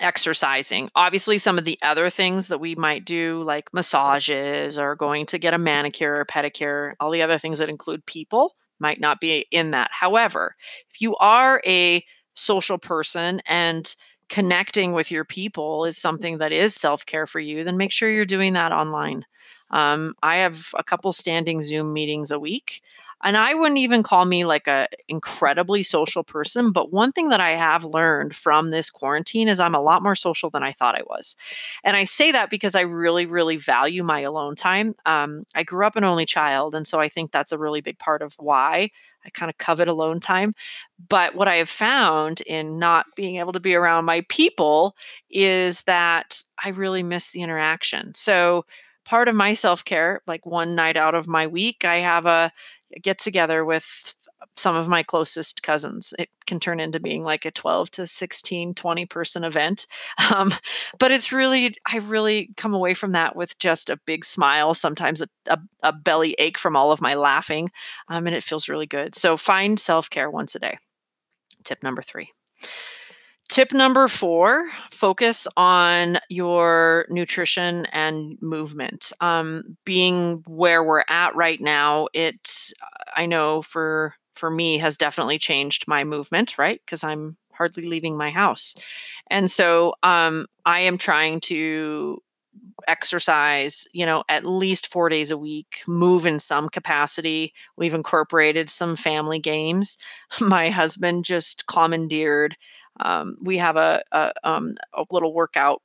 exercising. 0.00 0.90
Obviously, 0.94 1.38
some 1.38 1.58
of 1.58 1.64
the 1.64 1.78
other 1.82 2.10
things 2.10 2.48
that 2.48 2.58
we 2.58 2.74
might 2.74 3.04
do, 3.04 3.42
like 3.42 3.72
massages 3.72 4.78
or 4.78 4.94
going 4.94 5.26
to 5.26 5.38
get 5.38 5.54
a 5.54 5.58
manicure 5.58 6.16
or 6.16 6.24
pedicure, 6.24 6.92
all 7.00 7.10
the 7.10 7.22
other 7.22 7.38
things 7.38 7.58
that 7.58 7.68
include 7.68 8.04
people, 8.06 8.54
might 8.78 9.00
not 9.00 9.20
be 9.20 9.46
in 9.50 9.72
that. 9.72 9.90
However, 9.92 10.54
if 10.90 11.00
you 11.00 11.16
are 11.16 11.60
a 11.66 12.04
social 12.34 12.78
person 12.78 13.40
and 13.46 13.94
connecting 14.28 14.92
with 14.92 15.10
your 15.10 15.24
people 15.24 15.84
is 15.84 15.96
something 15.96 16.38
that 16.38 16.52
is 16.52 16.74
self 16.74 17.06
care 17.06 17.26
for 17.26 17.40
you, 17.40 17.64
then 17.64 17.76
make 17.76 17.92
sure 17.92 18.10
you're 18.10 18.24
doing 18.24 18.54
that 18.54 18.72
online. 18.72 19.24
Um, 19.70 20.14
I 20.22 20.38
have 20.38 20.68
a 20.78 20.82
couple 20.82 21.12
standing 21.12 21.60
Zoom 21.60 21.92
meetings 21.92 22.30
a 22.30 22.38
week 22.38 22.82
and 23.22 23.36
I 23.36 23.54
wouldn't 23.54 23.78
even 23.78 24.02
call 24.02 24.24
me 24.24 24.44
like 24.44 24.66
a 24.66 24.86
incredibly 25.08 25.82
social 25.82 26.22
person, 26.24 26.72
but 26.72 26.92
one 26.92 27.12
thing 27.12 27.28
that 27.30 27.40
I 27.40 27.50
have 27.50 27.84
learned 27.84 28.34
from 28.36 28.70
this 28.70 28.90
quarantine 28.90 29.48
is 29.48 29.60
I'm 29.60 29.74
a 29.74 29.80
lot 29.80 30.02
more 30.02 30.14
social 30.14 30.50
than 30.50 30.62
I 30.62 30.72
thought 30.72 30.94
I 30.94 31.02
was. 31.06 31.36
And 31.84 31.96
I 31.96 32.04
say 32.04 32.32
that 32.32 32.50
because 32.50 32.74
I 32.74 32.82
really, 32.82 33.26
really 33.26 33.56
value 33.56 34.02
my 34.02 34.20
alone 34.20 34.54
time. 34.54 34.94
Um, 35.06 35.44
I 35.54 35.62
grew 35.62 35.86
up 35.86 35.96
an 35.96 36.04
only 36.04 36.26
child, 36.26 36.74
and 36.74 36.86
so 36.86 37.00
I 37.00 37.08
think 37.08 37.32
that's 37.32 37.52
a 37.52 37.58
really 37.58 37.80
big 37.80 37.98
part 37.98 38.22
of 38.22 38.34
why 38.38 38.90
I 39.24 39.30
kind 39.30 39.50
of 39.50 39.58
covet 39.58 39.88
alone 39.88 40.20
time. 40.20 40.54
But 41.08 41.34
what 41.34 41.48
I 41.48 41.54
have 41.56 41.68
found 41.68 42.40
in 42.42 42.78
not 42.78 43.06
being 43.16 43.36
able 43.36 43.52
to 43.52 43.60
be 43.60 43.74
around 43.74 44.04
my 44.04 44.24
people 44.28 44.96
is 45.30 45.82
that 45.82 46.42
I 46.62 46.70
really 46.70 47.02
miss 47.02 47.30
the 47.30 47.42
interaction. 47.42 48.14
So 48.14 48.64
part 49.08 49.28
of 49.28 49.34
my 49.34 49.54
self-care, 49.54 50.20
like 50.26 50.44
one 50.44 50.74
night 50.74 50.98
out 50.98 51.14
of 51.14 51.26
my 51.26 51.46
week, 51.46 51.84
I 51.84 51.96
have 51.96 52.26
a 52.26 52.52
get 53.02 53.18
together 53.18 53.64
with 53.64 54.14
some 54.54 54.76
of 54.76 54.86
my 54.86 55.02
closest 55.02 55.62
cousins. 55.62 56.12
It 56.18 56.28
can 56.46 56.60
turn 56.60 56.78
into 56.78 57.00
being 57.00 57.24
like 57.24 57.46
a 57.46 57.50
12 57.50 57.90
to 57.92 58.06
16, 58.06 58.74
20 58.74 59.06
person 59.06 59.44
event. 59.44 59.86
Um, 60.30 60.52
but 60.98 61.10
it's 61.10 61.32
really, 61.32 61.74
I 61.86 61.98
really 61.98 62.50
come 62.58 62.74
away 62.74 62.92
from 62.92 63.12
that 63.12 63.34
with 63.34 63.58
just 63.58 63.88
a 63.88 63.96
big 64.04 64.26
smile, 64.26 64.74
sometimes 64.74 65.22
a, 65.22 65.26
a, 65.48 65.58
a 65.82 65.92
belly 65.92 66.36
ache 66.38 66.58
from 66.58 66.76
all 66.76 66.92
of 66.92 67.00
my 67.00 67.14
laughing. 67.14 67.70
Um, 68.08 68.26
and 68.26 68.36
it 68.36 68.44
feels 68.44 68.68
really 68.68 68.86
good. 68.86 69.14
So 69.14 69.38
find 69.38 69.80
self 69.80 70.10
care 70.10 70.28
once 70.30 70.54
a 70.54 70.58
day. 70.58 70.76
Tip 71.64 71.82
number 71.82 72.02
three. 72.02 72.30
Tip 73.48 73.72
number 73.72 74.08
four 74.08 74.68
focus 74.90 75.48
on 75.56 76.18
your 76.28 77.06
nutrition 77.08 77.86
and 77.86 78.36
movement. 78.42 79.10
Um, 79.22 79.76
being 79.84 80.42
where 80.46 80.84
we're 80.84 81.04
at 81.08 81.34
right 81.34 81.60
now, 81.60 82.08
it, 82.12 82.72
I 83.16 83.24
know 83.26 83.62
for 83.62 84.14
for 84.34 84.50
me 84.50 84.78
has 84.78 84.96
definitely 84.98 85.38
changed 85.38 85.88
my 85.88 86.04
movement, 86.04 86.58
right? 86.58 86.80
Because 86.84 87.02
I'm 87.02 87.36
hardly 87.52 87.86
leaving 87.86 88.16
my 88.16 88.30
house. 88.30 88.74
And 89.30 89.50
so 89.50 89.94
um, 90.02 90.46
I 90.64 90.80
am 90.80 90.98
trying 90.98 91.40
to 91.40 92.22
exercise, 92.86 93.86
you 93.92 94.06
know, 94.06 94.22
at 94.28 94.46
least 94.46 94.86
four 94.86 95.08
days 95.08 95.30
a 95.30 95.38
week, 95.38 95.82
move 95.86 96.26
in 96.26 96.38
some 96.38 96.68
capacity. 96.68 97.52
We've 97.76 97.94
incorporated 97.94 98.70
some 98.70 98.96
family 98.96 99.38
games. 99.38 99.98
My 100.40 100.70
husband 100.70 101.24
just 101.24 101.66
commandeered 101.66 102.56
um, 103.00 103.36
we 103.42 103.58
have 103.58 103.76
a, 103.76 104.02
a, 104.12 104.32
um, 104.44 104.74
a 104.94 105.04
little 105.10 105.34
workout 105.34 105.82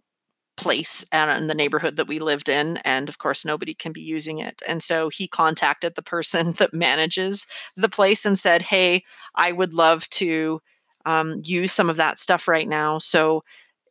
place 0.55 1.03
in 1.12 1.48
the 1.48 1.55
neighborhood 1.55 1.96
that 1.96 2.08
we 2.08 2.20
lived 2.20 2.48
in 2.48 2.77
and 2.86 3.10
of 3.10 3.17
course 3.17 3.43
nobody 3.43 3.74
can 3.74 3.91
be 3.91 4.01
using 4.01 4.38
it. 4.38 4.62
And 4.67 4.84
so 4.84 5.10
he 5.10 5.27
contacted 5.27 5.96
the 5.96 6.03
person 6.03 6.51
that 6.60 6.74
manages 6.74 7.48
the 7.75 7.89
place 7.89 8.24
and 8.25 8.38
said 8.38 8.62
hey 8.62 9.03
i 9.36 9.51
would 9.51 9.74
love 9.74 10.08
to 10.10 10.62
um, 11.05 11.41
use 11.43 11.72
some 11.72 11.89
of 11.89 11.98
that 11.98 12.20
stuff 12.20 12.48
right 12.48 12.67
now. 12.67 12.98
So 12.98 13.43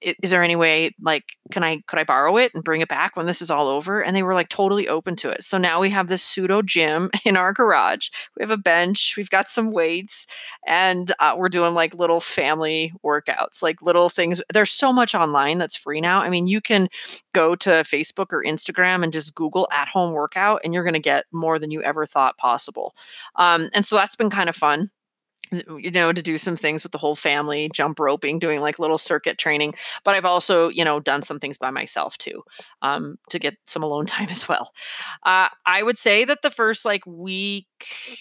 is 0.03 0.31
there 0.31 0.43
any 0.43 0.57
way 0.57 0.91
like 1.01 1.37
can 1.53 1.63
i 1.63 1.81
could 1.87 1.99
i 1.99 2.05
borrow 2.05 2.37
it 2.37 2.53
and 2.55 2.65
bring 2.65 2.81
it 2.81 2.89
back 2.89 3.17
when 3.17 3.27
this 3.27 3.43
is 3.43 3.51
all 3.51 3.69
over? 3.69 4.03
And 4.03 4.15
they 4.15 4.23
were 4.23 4.35
like 4.35 4.49
totally 4.49 4.89
open 4.89 5.17
to 5.17 5.31
it. 5.31 5.45
So 5.45 5.59
now 5.59 5.81
we 5.81 5.91
have 5.91 6.09
this 6.09 6.23
pseudo 6.23 6.63
gym 6.63 7.11
in 7.25 7.37
our 7.37 7.53
garage. 7.53 8.09
We 8.37 8.43
have 8.43 8.51
a 8.51 8.57
bench 8.57 9.15
we've 9.17 9.31
got 9.31 9.49
some 9.49 9.73
weights 9.73 10.27
and 10.67 11.13
uh, 11.19 11.35
we're 11.37 11.49
doing 11.49 11.75
like 11.75 11.95
little 11.95 12.21
family 12.21 12.93
workouts 13.05 13.63
like 13.63 13.83
little 13.83 14.09
things. 14.09 14.43
There's 14.53 14.71
so 14.71 14.93
much 14.93 15.15
online 15.15 15.59
that's 15.59 15.77
free 15.77 16.01
now. 16.01 16.21
I 16.23 16.31
mean 16.31 16.47
you 16.47 16.61
can 16.61 16.89
go 17.35 17.55
to 17.57 17.71
facebook 17.71 18.33
or 18.33 18.45
instagram 18.45 19.03
and 19.03 19.13
just 19.13 19.35
google 19.35 19.69
at 19.73 19.89
home 19.89 20.13
workout 20.13 20.61
and 20.65 20.75
you're 20.75 20.85
going 20.85 20.95
to 20.95 21.01
get 21.01 21.25
more 21.33 21.59
than 21.59 21.71
you 21.71 21.83
ever 21.83 22.07
thought 22.07 22.37
possible. 22.39 22.95
Um, 23.37 23.71
and 23.73 23.85
so 23.85 23.97
that's 23.97 24.17
been 24.17 24.31
kind 24.31 24.49
of 24.49 24.57
fun 24.57 24.91
you 25.53 25.91
know, 25.91 26.13
to 26.13 26.23
do 26.23 26.39
some 26.39 26.57
things 26.57 26.83
with 26.83 26.93
the 26.93 26.99
whole 26.99 27.15
family, 27.15 27.71
jump 27.73 27.99
roping, 27.99 28.39
doing 28.39 28.61
like 28.61 28.79
little 28.79 28.99
circuit 28.99 29.39
training. 29.39 29.75
But 30.05 30.15
I've 30.15 30.25
also, 30.25 30.69
you 30.69 30.85
know, 30.85 31.01
done 31.01 31.23
some 31.23 31.39
things 31.39 31.59
by 31.59 31.71
myself 31.71 32.17
too, 32.19 32.43
um, 32.83 33.19
to 33.31 33.39
get 33.39 33.57
some 33.67 33.83
alone 33.83 34.07
time 34.13 34.29
as 34.31 34.49
well. 34.49 34.73
Uh, 35.25 35.49
I 35.67 35.83
would 35.83 35.99
say 35.99 36.25
that 36.25 36.43
the 36.43 36.51
first 36.51 36.85
like 36.85 37.07
week, 37.07 37.67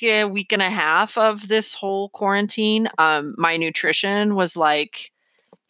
yeah, 0.02 0.26
week 0.26 0.52
and 0.52 0.62
a 0.62 0.70
half 0.70 1.18
of 1.18 1.48
this 1.48 1.74
whole 1.74 2.10
quarantine, 2.10 2.88
um, 2.98 3.36
my 3.38 3.58
nutrition 3.58 4.36
was 4.36 4.58
like, 4.58 5.12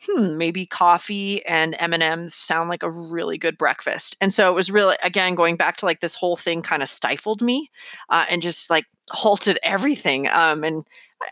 hmm, 0.06 0.38
maybe 0.38 0.66
coffee 0.66 1.46
and 1.46 1.76
M&Ms 1.78 2.34
sound 2.34 2.70
like 2.70 2.84
a 2.84 2.90
really 2.90 3.38
good 3.38 3.58
breakfast. 3.58 4.18
And 4.20 4.34
so 4.34 4.50
it 4.50 4.56
was 4.56 4.72
really, 4.72 4.96
again, 5.04 5.36
going 5.36 5.58
back 5.58 5.78
to 5.78 5.86
like 5.86 6.00
this 6.00 6.16
whole 6.16 6.36
thing 6.36 6.62
kind 6.62 6.82
of 6.82 6.90
stifled 6.90 7.42
me 7.42 7.70
uh, 8.10 8.26
and 8.30 8.42
just 8.42 8.70
like 8.70 8.86
halted 9.12 9.60
everything. 9.64 10.28
Um, 10.28 10.64
and 10.64 10.86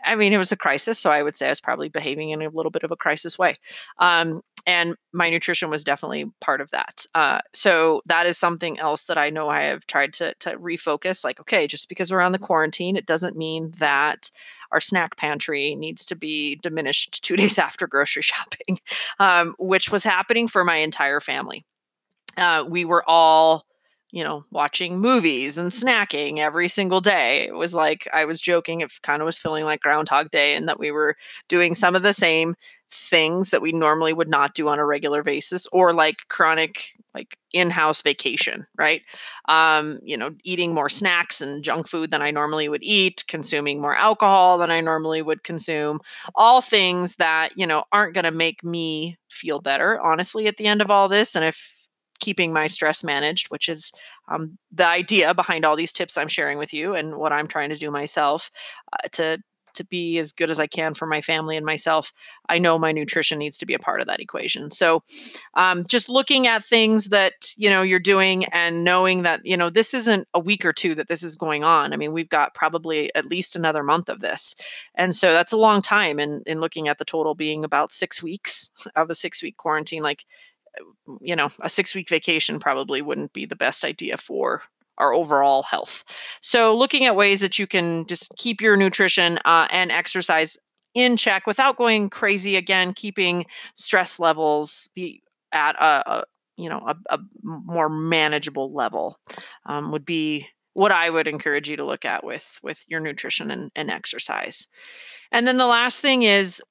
I 0.04 0.16
mean, 0.16 0.32
it 0.32 0.38
was 0.38 0.52
a 0.52 0.56
crisis, 0.56 0.98
so 0.98 1.10
I 1.10 1.22
would 1.22 1.36
say 1.36 1.46
I 1.46 1.50
was 1.50 1.60
probably 1.60 1.88
behaving 1.88 2.30
in 2.30 2.42
a 2.42 2.48
little 2.48 2.70
bit 2.70 2.82
of 2.82 2.90
a 2.90 2.96
crisis 2.96 3.38
way. 3.38 3.56
Um, 3.98 4.42
and 4.66 4.94
my 5.12 5.30
nutrition 5.30 5.70
was 5.70 5.84
definitely 5.84 6.26
part 6.40 6.60
of 6.60 6.70
that. 6.70 7.04
Uh, 7.14 7.40
so 7.52 8.02
that 8.06 8.26
is 8.26 8.38
something 8.38 8.78
else 8.78 9.04
that 9.04 9.18
I 9.18 9.30
know 9.30 9.48
I 9.48 9.62
have 9.62 9.86
tried 9.86 10.12
to 10.14 10.34
to 10.40 10.58
refocus. 10.58 11.24
Like, 11.24 11.40
okay, 11.40 11.66
just 11.66 11.88
because 11.88 12.10
we're 12.10 12.20
on 12.20 12.32
the 12.32 12.38
quarantine, 12.38 12.96
it 12.96 13.06
doesn't 13.06 13.36
mean 13.36 13.72
that 13.78 14.30
our 14.72 14.80
snack 14.80 15.16
pantry 15.16 15.74
needs 15.74 16.04
to 16.06 16.16
be 16.16 16.56
diminished 16.56 17.22
two 17.24 17.36
days 17.36 17.58
after 17.58 17.86
grocery 17.86 18.22
shopping, 18.22 18.78
um, 19.18 19.54
which 19.58 19.90
was 19.90 20.04
happening 20.04 20.48
for 20.48 20.64
my 20.64 20.76
entire 20.76 21.20
family. 21.20 21.64
Uh, 22.36 22.64
we 22.68 22.84
were 22.84 23.04
all 23.06 23.64
you 24.12 24.24
know, 24.24 24.44
watching 24.50 24.98
movies 24.98 25.58
and 25.58 25.70
snacking 25.70 26.38
every 26.38 26.68
single 26.68 27.00
day. 27.00 27.46
It 27.46 27.54
was 27.54 27.74
like 27.74 28.08
I 28.12 28.24
was 28.24 28.40
joking, 28.40 28.80
it 28.80 28.90
kind 29.02 29.22
of 29.22 29.26
was 29.26 29.38
feeling 29.38 29.64
like 29.64 29.80
Groundhog 29.80 30.30
Day, 30.30 30.54
and 30.54 30.68
that 30.68 30.80
we 30.80 30.90
were 30.90 31.16
doing 31.48 31.74
some 31.74 31.94
of 31.94 32.02
the 32.02 32.12
same 32.12 32.54
things 32.92 33.50
that 33.50 33.62
we 33.62 33.70
normally 33.70 34.12
would 34.12 34.28
not 34.28 34.54
do 34.54 34.68
on 34.68 34.80
a 34.80 34.84
regular 34.84 35.22
basis, 35.22 35.66
or 35.68 35.92
like 35.92 36.16
chronic, 36.28 36.82
like 37.14 37.36
in 37.52 37.70
house 37.70 38.02
vacation, 38.02 38.66
right? 38.76 39.02
Um, 39.48 39.98
you 40.02 40.16
know, 40.16 40.34
eating 40.42 40.74
more 40.74 40.88
snacks 40.88 41.40
and 41.40 41.62
junk 41.62 41.86
food 41.86 42.10
than 42.10 42.22
I 42.22 42.32
normally 42.32 42.68
would 42.68 42.82
eat, 42.82 43.24
consuming 43.28 43.80
more 43.80 43.94
alcohol 43.94 44.58
than 44.58 44.72
I 44.72 44.80
normally 44.80 45.22
would 45.22 45.44
consume, 45.44 46.00
all 46.34 46.60
things 46.60 47.16
that, 47.16 47.50
you 47.56 47.66
know, 47.66 47.84
aren't 47.92 48.14
going 48.14 48.24
to 48.24 48.32
make 48.32 48.64
me 48.64 49.16
feel 49.28 49.60
better, 49.60 50.00
honestly, 50.00 50.48
at 50.48 50.56
the 50.56 50.66
end 50.66 50.82
of 50.82 50.90
all 50.90 51.08
this. 51.08 51.36
And 51.36 51.44
if 51.44 51.79
keeping 52.20 52.52
my 52.52 52.66
stress 52.66 53.02
managed, 53.02 53.48
which 53.48 53.68
is 53.68 53.92
um, 54.28 54.58
the 54.72 54.86
idea 54.86 55.34
behind 55.34 55.64
all 55.64 55.76
these 55.76 55.92
tips 55.92 56.16
I'm 56.16 56.28
sharing 56.28 56.58
with 56.58 56.72
you 56.72 56.94
and 56.94 57.16
what 57.16 57.32
I'm 57.32 57.46
trying 57.46 57.70
to 57.70 57.76
do 57.76 57.90
myself 57.90 58.50
uh, 58.92 59.08
to 59.12 59.38
to 59.74 59.84
be 59.84 60.18
as 60.18 60.32
good 60.32 60.50
as 60.50 60.60
I 60.60 60.66
can 60.66 60.94
for 60.94 61.06
my 61.06 61.20
family 61.20 61.56
and 61.56 61.64
myself. 61.64 62.12
I 62.48 62.58
know 62.58 62.78
my 62.78 62.92
nutrition 62.92 63.38
needs 63.38 63.58
to 63.58 63.66
be 63.66 63.74
a 63.74 63.78
part 63.78 64.00
of 64.00 64.06
that 64.08 64.20
equation. 64.20 64.70
So, 64.70 65.02
um, 65.54 65.84
just 65.86 66.08
looking 66.08 66.46
at 66.46 66.62
things 66.62 67.06
that 67.06 67.32
you 67.56 67.70
know 67.70 67.82
you're 67.82 67.98
doing 67.98 68.44
and 68.46 68.84
knowing 68.84 69.22
that 69.22 69.40
you 69.44 69.56
know 69.56 69.70
this 69.70 69.94
isn't 69.94 70.26
a 70.34 70.40
week 70.40 70.64
or 70.64 70.72
two 70.72 70.94
that 70.96 71.08
this 71.08 71.22
is 71.22 71.36
going 71.36 71.64
on. 71.64 71.92
I 71.92 71.96
mean, 71.96 72.12
we've 72.12 72.28
got 72.28 72.54
probably 72.54 73.14
at 73.14 73.26
least 73.26 73.56
another 73.56 73.82
month 73.82 74.08
of 74.08 74.20
this, 74.20 74.54
and 74.94 75.14
so 75.14 75.32
that's 75.32 75.52
a 75.52 75.58
long 75.58 75.82
time. 75.82 76.18
And 76.18 76.42
in 76.46 76.60
looking 76.60 76.88
at 76.88 76.98
the 76.98 77.04
total 77.04 77.34
being 77.34 77.64
about 77.64 77.92
six 77.92 78.22
weeks 78.22 78.70
of 78.96 79.10
a 79.10 79.14
six 79.14 79.42
week 79.42 79.56
quarantine, 79.56 80.02
like 80.02 80.24
you 81.20 81.36
know, 81.36 81.50
a 81.60 81.68
six 81.68 81.94
week 81.94 82.08
vacation 82.08 82.60
probably 82.60 83.02
wouldn't 83.02 83.32
be 83.32 83.46
the 83.46 83.56
best 83.56 83.84
idea 83.84 84.16
for 84.16 84.62
our 84.98 85.12
overall 85.14 85.62
health. 85.62 86.04
So, 86.42 86.76
looking 86.76 87.06
at 87.06 87.16
ways 87.16 87.40
that 87.40 87.58
you 87.58 87.66
can 87.66 88.06
just 88.06 88.32
keep 88.36 88.60
your 88.60 88.76
nutrition 88.76 89.38
uh, 89.44 89.66
and 89.70 89.90
exercise 89.90 90.56
in 90.94 91.16
check 91.16 91.46
without 91.46 91.76
going 91.76 92.10
crazy 92.10 92.56
again, 92.56 92.92
keeping 92.92 93.46
stress 93.74 94.20
levels 94.20 94.90
the 94.94 95.20
at 95.52 95.74
a, 95.76 96.10
a 96.10 96.24
you 96.56 96.68
know 96.68 96.82
a, 96.86 96.96
a 97.10 97.18
more 97.42 97.88
manageable 97.88 98.72
level 98.72 99.18
um, 99.66 99.90
would 99.90 100.04
be 100.04 100.46
what 100.74 100.92
I 100.92 101.10
would 101.10 101.26
encourage 101.26 101.68
you 101.68 101.76
to 101.76 101.84
look 101.84 102.04
at 102.04 102.24
with 102.24 102.58
with 102.62 102.84
your 102.88 103.00
nutrition 103.00 103.50
and, 103.50 103.70
and 103.74 103.90
exercise. 103.90 104.66
And 105.32 105.46
then 105.46 105.56
the 105.56 105.66
last 105.66 106.00
thing 106.00 106.22
is 106.22 106.62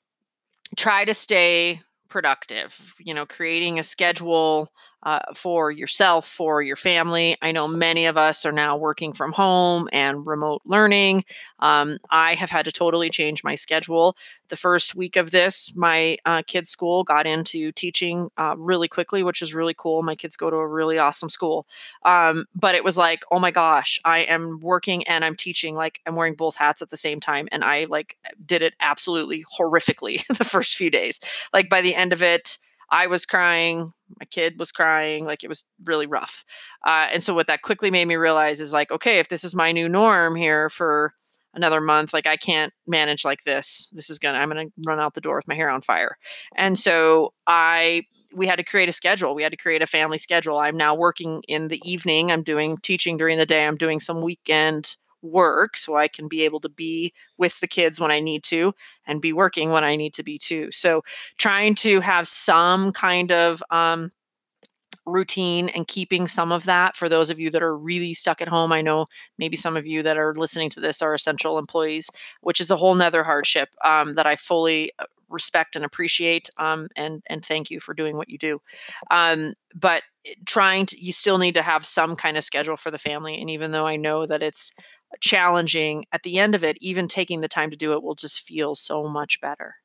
try 0.77 1.06
to 1.06 1.13
stay 1.13 1.82
productive. 2.10 2.96
You 3.00 3.13
know, 3.13 3.25
creating 3.25 3.80
a 3.80 3.84
schedule 3.84 4.70
uh, 5.03 5.20
for 5.34 5.72
yourself, 5.72 6.25
for 6.25 6.62
your 6.62 6.75
family. 6.75 7.38
I 7.41 7.51
know 7.51 7.68
many 7.68 8.06
of 8.08 8.18
us 8.18 8.46
are 8.46 8.51
now 8.51 8.75
working 8.75 9.13
from 9.13 9.32
home 9.32 9.88
and 9.94 10.25
remote 10.25 10.62
learning. 10.65 11.24
Um, 11.60 12.00
I 12.10 12.36
have 12.36 12.50
had 12.50 12.65
to 12.65 12.72
totally 12.72 13.10
change 13.10 13.44
my 13.44 13.56
schedule. 13.56 14.18
The 14.50 14.56
first 14.56 14.96
week 14.96 15.15
of 15.15 15.32
this, 15.32 15.74
my 15.75 16.18
uh, 16.25 16.41
kids' 16.46 16.70
school 16.70 17.03
got 17.03 17.27
into 17.27 17.72
teaching 17.72 18.29
uh, 18.38 18.56
really 18.58 18.88
quickly, 18.88 19.24
which 19.24 19.41
is 19.41 19.53
really 19.53 19.75
cool. 19.77 20.03
My 20.03 20.15
kids 20.15 20.36
go 20.36 20.50
to 20.50 20.58
a 20.58 20.68
really 20.68 20.98
awesome 20.98 21.29
school. 21.29 21.65
Um, 22.03 22.46
but 22.56 22.75
it 22.75 22.84
was 22.84 22.98
like, 22.98 23.24
oh 23.32 23.39
my 23.39 23.51
gosh, 23.51 24.00
I 24.03 24.20
am 24.20 24.60
working 24.60 25.08
and 25.08 25.24
I'm 25.24 25.36
teaching. 25.36 25.75
Like 25.75 26.01
I'm 26.06 26.15
wearing 26.15 26.36
both 26.36 26.56
hats 26.56 26.82
at 26.82 26.89
the 26.89 26.98
same 26.98 27.20
time. 27.20 27.48
And 27.51 27.63
I 27.63 27.86
like 27.86 28.18
did 28.46 28.62
it 28.62 28.74
absolutely 28.79 29.46
horrifically 29.58 30.25
the 30.38 30.44
first 30.44 30.75
few 30.75 30.89
days. 30.89 31.20
Like 31.53 31.70
by 31.70 31.82
the 31.82 31.96
end 31.96 32.12
of 32.12 32.22
it, 32.24 32.58
I 32.91 33.08
was 33.08 33.25
crying, 33.25 33.93
my 34.19 34.25
kid 34.25 34.58
was 34.58 34.72
crying, 34.72 35.25
like 35.25 35.43
it 35.43 35.48
was 35.48 35.65
really 35.86 36.08
rough. 36.08 36.43
Uh, 36.86 37.08
and 37.12 37.24
so 37.24 37.34
what 37.34 37.48
that 37.48 37.62
quickly 37.62 37.91
made 37.91 38.05
me 38.05 38.15
realize 38.15 38.60
is 38.60 38.74
like, 38.74 38.91
okay, 38.91 39.19
if 39.19 39.29
this 39.29 39.43
is 39.43 39.55
my 39.55 39.72
new 39.72 39.88
norm 39.88 40.36
here 40.36 40.69
for 40.69 41.13
another 41.53 41.81
month, 41.81 42.13
like 42.13 42.27
I 42.27 42.38
can't 42.38 42.74
manage 42.88 43.25
like 43.25 43.43
this. 43.43 43.91
This 43.93 44.10
is 44.10 44.19
gonna, 44.19 44.38
I'm 44.38 44.50
gonna 44.50 44.65
run 44.86 45.00
out 45.00 45.13
the 45.13 45.22
door 45.22 45.36
with 45.36 45.48
my 45.48 45.55
hair 45.55 45.69
on 45.69 45.81
fire. 45.81 46.17
And 46.55 46.77
so 46.77 47.34
I 47.46 48.03
we 48.34 48.46
had 48.46 48.58
to 48.58 48.63
create 48.63 48.89
a 48.89 48.93
schedule. 48.93 49.34
We 49.34 49.43
had 49.43 49.51
to 49.53 49.58
create 49.58 49.81
a 49.81 49.88
family 49.88 50.17
schedule. 50.19 50.60
I'm 50.60 50.77
now 50.77 50.93
working 50.93 51.41
in 51.48 51.67
the 51.67 51.81
evening. 51.84 52.31
I'm 52.31 52.43
doing 52.43 52.77
teaching 52.77 53.17
during 53.17 53.38
the 53.39 53.46
day. 53.46 53.65
I'm 53.65 53.77
doing 53.77 54.00
some 54.00 54.22
weekend 54.22 54.96
work 55.22 55.78
so 55.78 55.96
I 55.96 56.08
can 56.08 56.28
be 56.28 56.44
able 56.44 56.60
to 56.62 56.70
be 56.70 57.14
with 57.38 57.60
the 57.60 57.68
kids 57.68 58.00
when 58.00 58.12
I 58.12 58.20
need 58.20 58.44
to 58.46 58.74
and 59.08 59.22
be 59.22 59.34
working 59.34 59.72
when 59.72 59.84
I 59.84 59.96
need 59.96 60.14
to 60.16 60.24
be 60.24 60.38
too. 60.38 60.72
So 60.72 61.04
trying 61.38 61.76
to 61.76 62.00
have 62.00 62.28
some 62.28 62.92
kind 62.92 63.32
of 63.32 63.62
um, 63.70 64.10
routine 65.06 65.70
and 65.70 65.88
keeping 65.88 66.28
some 66.28 66.52
of 66.52 66.66
that 66.66 66.96
for 66.96 67.10
those 67.10 67.30
of 67.30 67.40
you 67.40 67.50
that 67.50 67.64
are 67.64 67.76
really 67.76 68.14
stuck 68.14 68.42
at 68.42 68.48
home. 68.48 68.72
I 68.72 68.82
know 68.82 69.06
maybe 69.38 69.56
some 69.56 69.76
of 69.76 69.86
you 69.86 70.04
that 70.04 70.18
are 70.18 70.34
listening 70.36 70.70
to 70.72 70.80
this 70.80 71.02
are 71.02 71.14
essential 71.14 71.58
employees, 71.58 72.10
which 72.42 72.62
is 72.62 72.72
a 72.72 72.76
whole 72.78 72.96
nother 72.96 73.24
hardship 73.24 73.70
um, 73.84 74.14
that 74.16 74.28
I 74.28 74.36
fully 74.36 74.92
uh, 75.00 75.06
respect 75.30 75.76
and 75.76 75.86
appreciate 75.86 76.50
um, 76.58 76.88
and 76.96 77.22
and 77.28 77.44
thank 77.44 77.72
you 77.72 77.80
for 77.80 77.94
doing 77.94 78.18
what 78.18 78.30
you 78.30 78.38
do. 78.38 78.62
Um, 79.12 79.54
but 79.76 80.04
trying 80.46 80.86
to 80.88 81.04
you 81.04 81.14
still 81.14 81.38
need 81.38 81.56
to 81.56 81.62
have 81.62 81.86
some 81.86 82.16
kind 82.16 82.38
of 82.38 82.44
schedule 82.44 82.76
for 82.76 82.92
the 82.92 82.98
family 82.98 83.40
and 83.40 83.50
even 83.50 83.72
though 83.72 83.88
i 83.88 83.96
know 83.96 84.26
that 84.26 84.44
it's 84.44 84.74
challenging 85.22 86.06
at 86.12 86.24
the 86.24 86.38
end 86.38 86.56
of 86.56 86.64
it 86.64 86.78
even 86.82 87.08
taking 87.08 87.42
the 87.42 87.48
time 87.48 87.72
to 87.72 87.78
do 87.78 87.94
it 87.94 88.04
will 88.04 88.16
just 88.16 88.42
feel 88.42 88.76
so 88.76 89.08
much 89.08 89.42
better. 89.42 89.76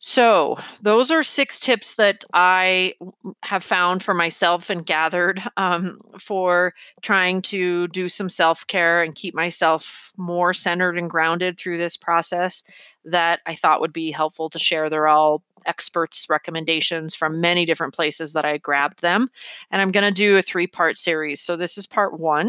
So, 0.00 0.56
those 0.80 1.10
are 1.10 1.24
six 1.24 1.58
tips 1.58 1.94
that 1.94 2.22
I 2.32 2.94
have 3.42 3.64
found 3.64 4.00
for 4.00 4.14
myself 4.14 4.70
and 4.70 4.86
gathered 4.86 5.42
um, 5.56 6.00
for 6.20 6.72
trying 7.02 7.42
to 7.42 7.88
do 7.88 8.08
some 8.08 8.28
self 8.28 8.64
care 8.68 9.02
and 9.02 9.12
keep 9.12 9.34
myself 9.34 10.12
more 10.16 10.54
centered 10.54 10.96
and 10.96 11.10
grounded 11.10 11.58
through 11.58 11.78
this 11.78 11.96
process 11.96 12.62
that 13.04 13.40
I 13.46 13.54
thought 13.54 13.80
would 13.80 13.92
be 13.92 14.10
helpful 14.10 14.50
to 14.50 14.58
share. 14.58 14.90
They're 14.90 15.08
all 15.08 15.42
experts' 15.66 16.26
recommendations 16.28 17.14
from 17.14 17.40
many 17.40 17.64
different 17.64 17.94
places 17.94 18.32
that 18.32 18.44
I 18.44 18.58
grabbed 18.58 19.02
them. 19.02 19.28
And 19.70 19.82
I'm 19.82 19.90
going 19.90 20.04
to 20.04 20.10
do 20.10 20.36
a 20.36 20.42
three 20.42 20.66
part 20.66 20.98
series. 20.98 21.40
So, 21.40 21.56
this 21.56 21.78
is 21.78 21.86
part 21.86 22.18
one. 22.18 22.48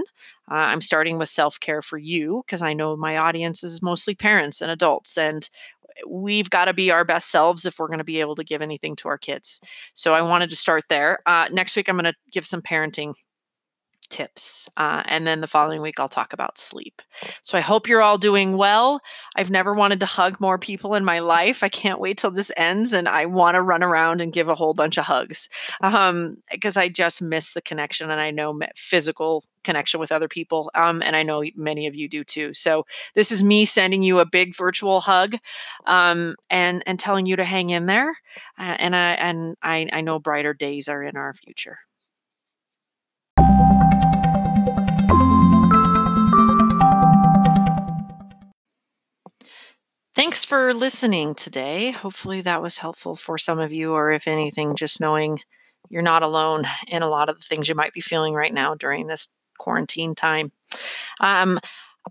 Uh, 0.49 0.55
I'm 0.55 0.81
starting 0.81 1.17
with 1.17 1.29
self 1.29 1.59
care 1.59 1.81
for 1.81 1.97
you 1.97 2.43
because 2.45 2.61
I 2.61 2.73
know 2.73 2.95
my 2.95 3.17
audience 3.17 3.63
is 3.63 3.81
mostly 3.81 4.15
parents 4.15 4.61
and 4.61 4.71
adults. 4.71 5.17
And 5.17 5.49
we've 6.07 6.49
got 6.49 6.65
to 6.65 6.73
be 6.73 6.91
our 6.91 7.05
best 7.05 7.29
selves 7.29 7.65
if 7.65 7.79
we're 7.79 7.87
going 7.87 7.99
to 7.99 8.03
be 8.03 8.21
able 8.21 8.35
to 8.35 8.43
give 8.43 8.61
anything 8.61 8.95
to 8.97 9.09
our 9.09 9.17
kids. 9.17 9.59
So 9.93 10.13
I 10.13 10.21
wanted 10.21 10.49
to 10.49 10.55
start 10.55 10.85
there. 10.89 11.19
Uh, 11.25 11.47
next 11.51 11.75
week, 11.75 11.89
I'm 11.89 11.97
going 11.97 12.05
to 12.05 12.15
give 12.31 12.45
some 12.45 12.61
parenting 12.61 13.13
tips. 14.09 14.69
Uh, 14.77 15.03
and 15.05 15.25
then 15.25 15.41
the 15.41 15.47
following 15.47 15.81
week, 15.81 15.99
I'll 15.99 16.07
talk 16.09 16.33
about 16.33 16.57
sleep. 16.57 17.01
So 17.41 17.57
I 17.57 17.61
hope 17.61 17.87
you're 17.87 18.01
all 18.01 18.17
doing 18.17 18.57
well. 18.57 19.01
I've 19.35 19.51
never 19.51 19.73
wanted 19.73 19.99
to 20.01 20.05
hug 20.05 20.41
more 20.41 20.57
people 20.57 20.95
in 20.95 21.05
my 21.05 21.19
life. 21.19 21.63
I 21.63 21.69
can't 21.69 21.99
wait 21.99 22.17
till 22.17 22.31
this 22.31 22.51
ends 22.57 22.93
and 22.93 23.07
I 23.07 23.25
want 23.25 23.55
to 23.55 23.61
run 23.61 23.83
around 23.83 24.21
and 24.21 24.33
give 24.33 24.49
a 24.49 24.55
whole 24.55 24.73
bunch 24.73 24.97
of 24.97 25.05
hugs 25.05 25.49
because 25.81 26.77
um, 26.77 26.81
I 26.81 26.89
just 26.89 27.21
miss 27.21 27.53
the 27.53 27.61
connection 27.61 28.11
and 28.11 28.19
I 28.19 28.31
know 28.31 28.59
physical 28.75 29.43
connection 29.63 29.99
with 29.99 30.11
other 30.11 30.27
people. 30.27 30.71
Um, 30.73 31.01
and 31.01 31.15
I 31.15 31.23
know 31.23 31.43
many 31.55 31.87
of 31.87 31.95
you 31.95 32.07
do 32.07 32.23
too. 32.23 32.53
So 32.53 32.85
this 33.15 33.31
is 33.31 33.43
me 33.43 33.65
sending 33.65 34.03
you 34.03 34.19
a 34.19 34.25
big 34.25 34.55
virtual 34.55 35.01
hug 35.01 35.35
um, 35.85 36.35
and, 36.49 36.83
and 36.85 36.99
telling 36.99 37.25
you 37.25 37.35
to 37.35 37.43
hang 37.43 37.69
in 37.69 37.85
there. 37.85 38.09
Uh, 38.57 38.75
and 38.79 38.95
I, 38.95 39.11
and 39.13 39.55
I, 39.61 39.87
I 39.91 40.01
know 40.01 40.19
brighter 40.19 40.53
days 40.53 40.87
are 40.87 41.03
in 41.03 41.17
our 41.17 41.33
future. 41.33 41.77
Thanks 50.19 50.43
for 50.43 50.73
listening 50.73 51.33
today. 51.33 51.91
Hopefully, 51.91 52.41
that 52.41 52.61
was 52.61 52.77
helpful 52.77 53.15
for 53.15 53.37
some 53.37 53.57
of 53.57 53.71
you, 53.71 53.93
or 53.93 54.11
if 54.11 54.27
anything, 54.27 54.75
just 54.75 54.99
knowing 54.99 55.39
you're 55.87 56.01
not 56.01 56.23
alone 56.23 56.65
in 56.89 57.03
a 57.03 57.07
lot 57.07 57.29
of 57.29 57.37
the 57.39 57.45
things 57.45 57.69
you 57.69 57.73
might 57.73 57.93
be 57.93 58.01
feeling 58.01 58.33
right 58.33 58.53
now 58.53 58.75
during 58.75 59.07
this 59.07 59.29
quarantine 59.59 60.15
time. 60.15 60.51
Um, 61.21 61.57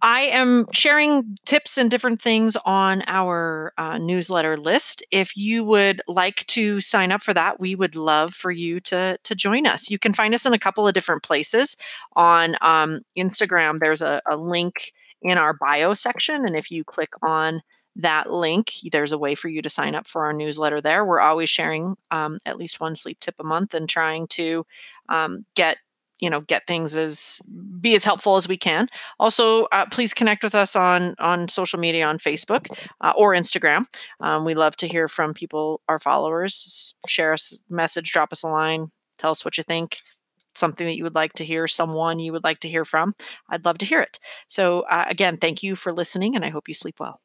I 0.00 0.20
am 0.20 0.64
sharing 0.72 1.36
tips 1.44 1.76
and 1.76 1.90
different 1.90 2.18
things 2.22 2.56
on 2.64 3.02
our 3.06 3.74
uh, 3.76 3.98
newsletter 3.98 4.56
list. 4.56 5.04
If 5.12 5.36
you 5.36 5.66
would 5.66 6.00
like 6.08 6.46
to 6.46 6.80
sign 6.80 7.12
up 7.12 7.20
for 7.20 7.34
that, 7.34 7.60
we 7.60 7.74
would 7.74 7.94
love 7.94 8.32
for 8.32 8.50
you 8.50 8.80
to 8.80 9.18
to 9.22 9.34
join 9.34 9.66
us. 9.66 9.90
You 9.90 9.98
can 9.98 10.14
find 10.14 10.34
us 10.34 10.46
in 10.46 10.54
a 10.54 10.58
couple 10.58 10.88
of 10.88 10.94
different 10.94 11.24
places. 11.24 11.76
On 12.16 12.56
um, 12.62 13.00
Instagram, 13.18 13.80
there's 13.80 14.00
a, 14.00 14.22
a 14.26 14.38
link 14.38 14.94
in 15.20 15.36
our 15.36 15.52
bio 15.52 15.92
section, 15.92 16.46
and 16.46 16.56
if 16.56 16.70
you 16.70 16.84
click 16.84 17.10
on 17.22 17.60
that 17.96 18.31
link, 18.31 18.72
there's 18.92 19.12
a 19.12 19.18
way 19.18 19.35
for 19.35 19.48
you 19.48 19.62
to 19.62 19.70
sign 19.70 19.94
up 19.94 20.07
for 20.07 20.24
our 20.24 20.33
newsletter 20.33 20.81
there. 20.81 21.05
We're 21.05 21.20
always 21.20 21.51
sharing 21.51 21.96
um, 22.11 22.38
at 22.46 22.57
least 22.59 22.81
one 22.81 22.94
sleep 22.94 23.18
tip 23.20 23.35
a 23.38 23.44
month 23.44 23.74
and 23.74 23.88
trying 23.88 24.27
to 24.29 24.64
um, 25.09 25.44
get 25.55 25.79
you 26.20 26.31
know 26.31 26.40
get 26.40 26.66
things 26.66 26.96
as 26.96 27.40
be 27.81 27.94
as 27.94 28.05
helpful 28.05 28.37
as 28.37 28.48
we 28.48 28.57
can. 28.57 28.88
Also 29.20 29.64
uh, 29.66 29.87
please 29.90 30.14
connect 30.14 30.42
with 30.42 30.55
us 30.55 30.77
on 30.77 31.14
on 31.18 31.48
social 31.48 31.79
media 31.79 32.07
on 32.07 32.18
facebook 32.18 32.66
uh, 33.01 33.12
or 33.16 33.33
instagram. 33.33 33.85
Um, 34.20 34.44
we 34.44 34.55
love 34.55 34.77
to 34.77 34.88
hear 34.88 35.09
from 35.09 35.35
people 35.35 35.81
our 35.88 35.98
followers. 35.98 36.94
Share 37.07 37.33
us 37.33 37.62
a 37.70 37.74
message 37.74 38.12
drop 38.12 38.33
us 38.33 38.42
a 38.42 38.48
line 38.48 38.90
tell 39.18 39.31
us 39.31 39.44
what 39.44 39.59
you 39.59 39.64
think 39.64 39.98
something 40.55 40.87
that 40.87 40.96
you 40.96 41.05
would 41.05 41.14
like 41.14 41.33
to 41.35 41.44
hear 41.44 41.68
someone 41.68 42.18
you 42.18 42.33
would 42.33 42.44
like 42.44 42.61
to 42.61 42.68
hear 42.68 42.85
from. 42.85 43.14
I'd 43.48 43.64
love 43.64 43.79
to 43.79 43.87
hear 43.87 44.01
it. 44.01 44.18
So 44.48 44.81
uh, 44.81 45.05
again 45.09 45.37
thank 45.37 45.62
you 45.62 45.77
for 45.77 45.92
listening 45.92 46.35
and 46.37 46.44
i 46.44 46.48
hope 46.51 46.68
you 46.68 46.74
sleep 46.74 46.98
well 47.01 47.20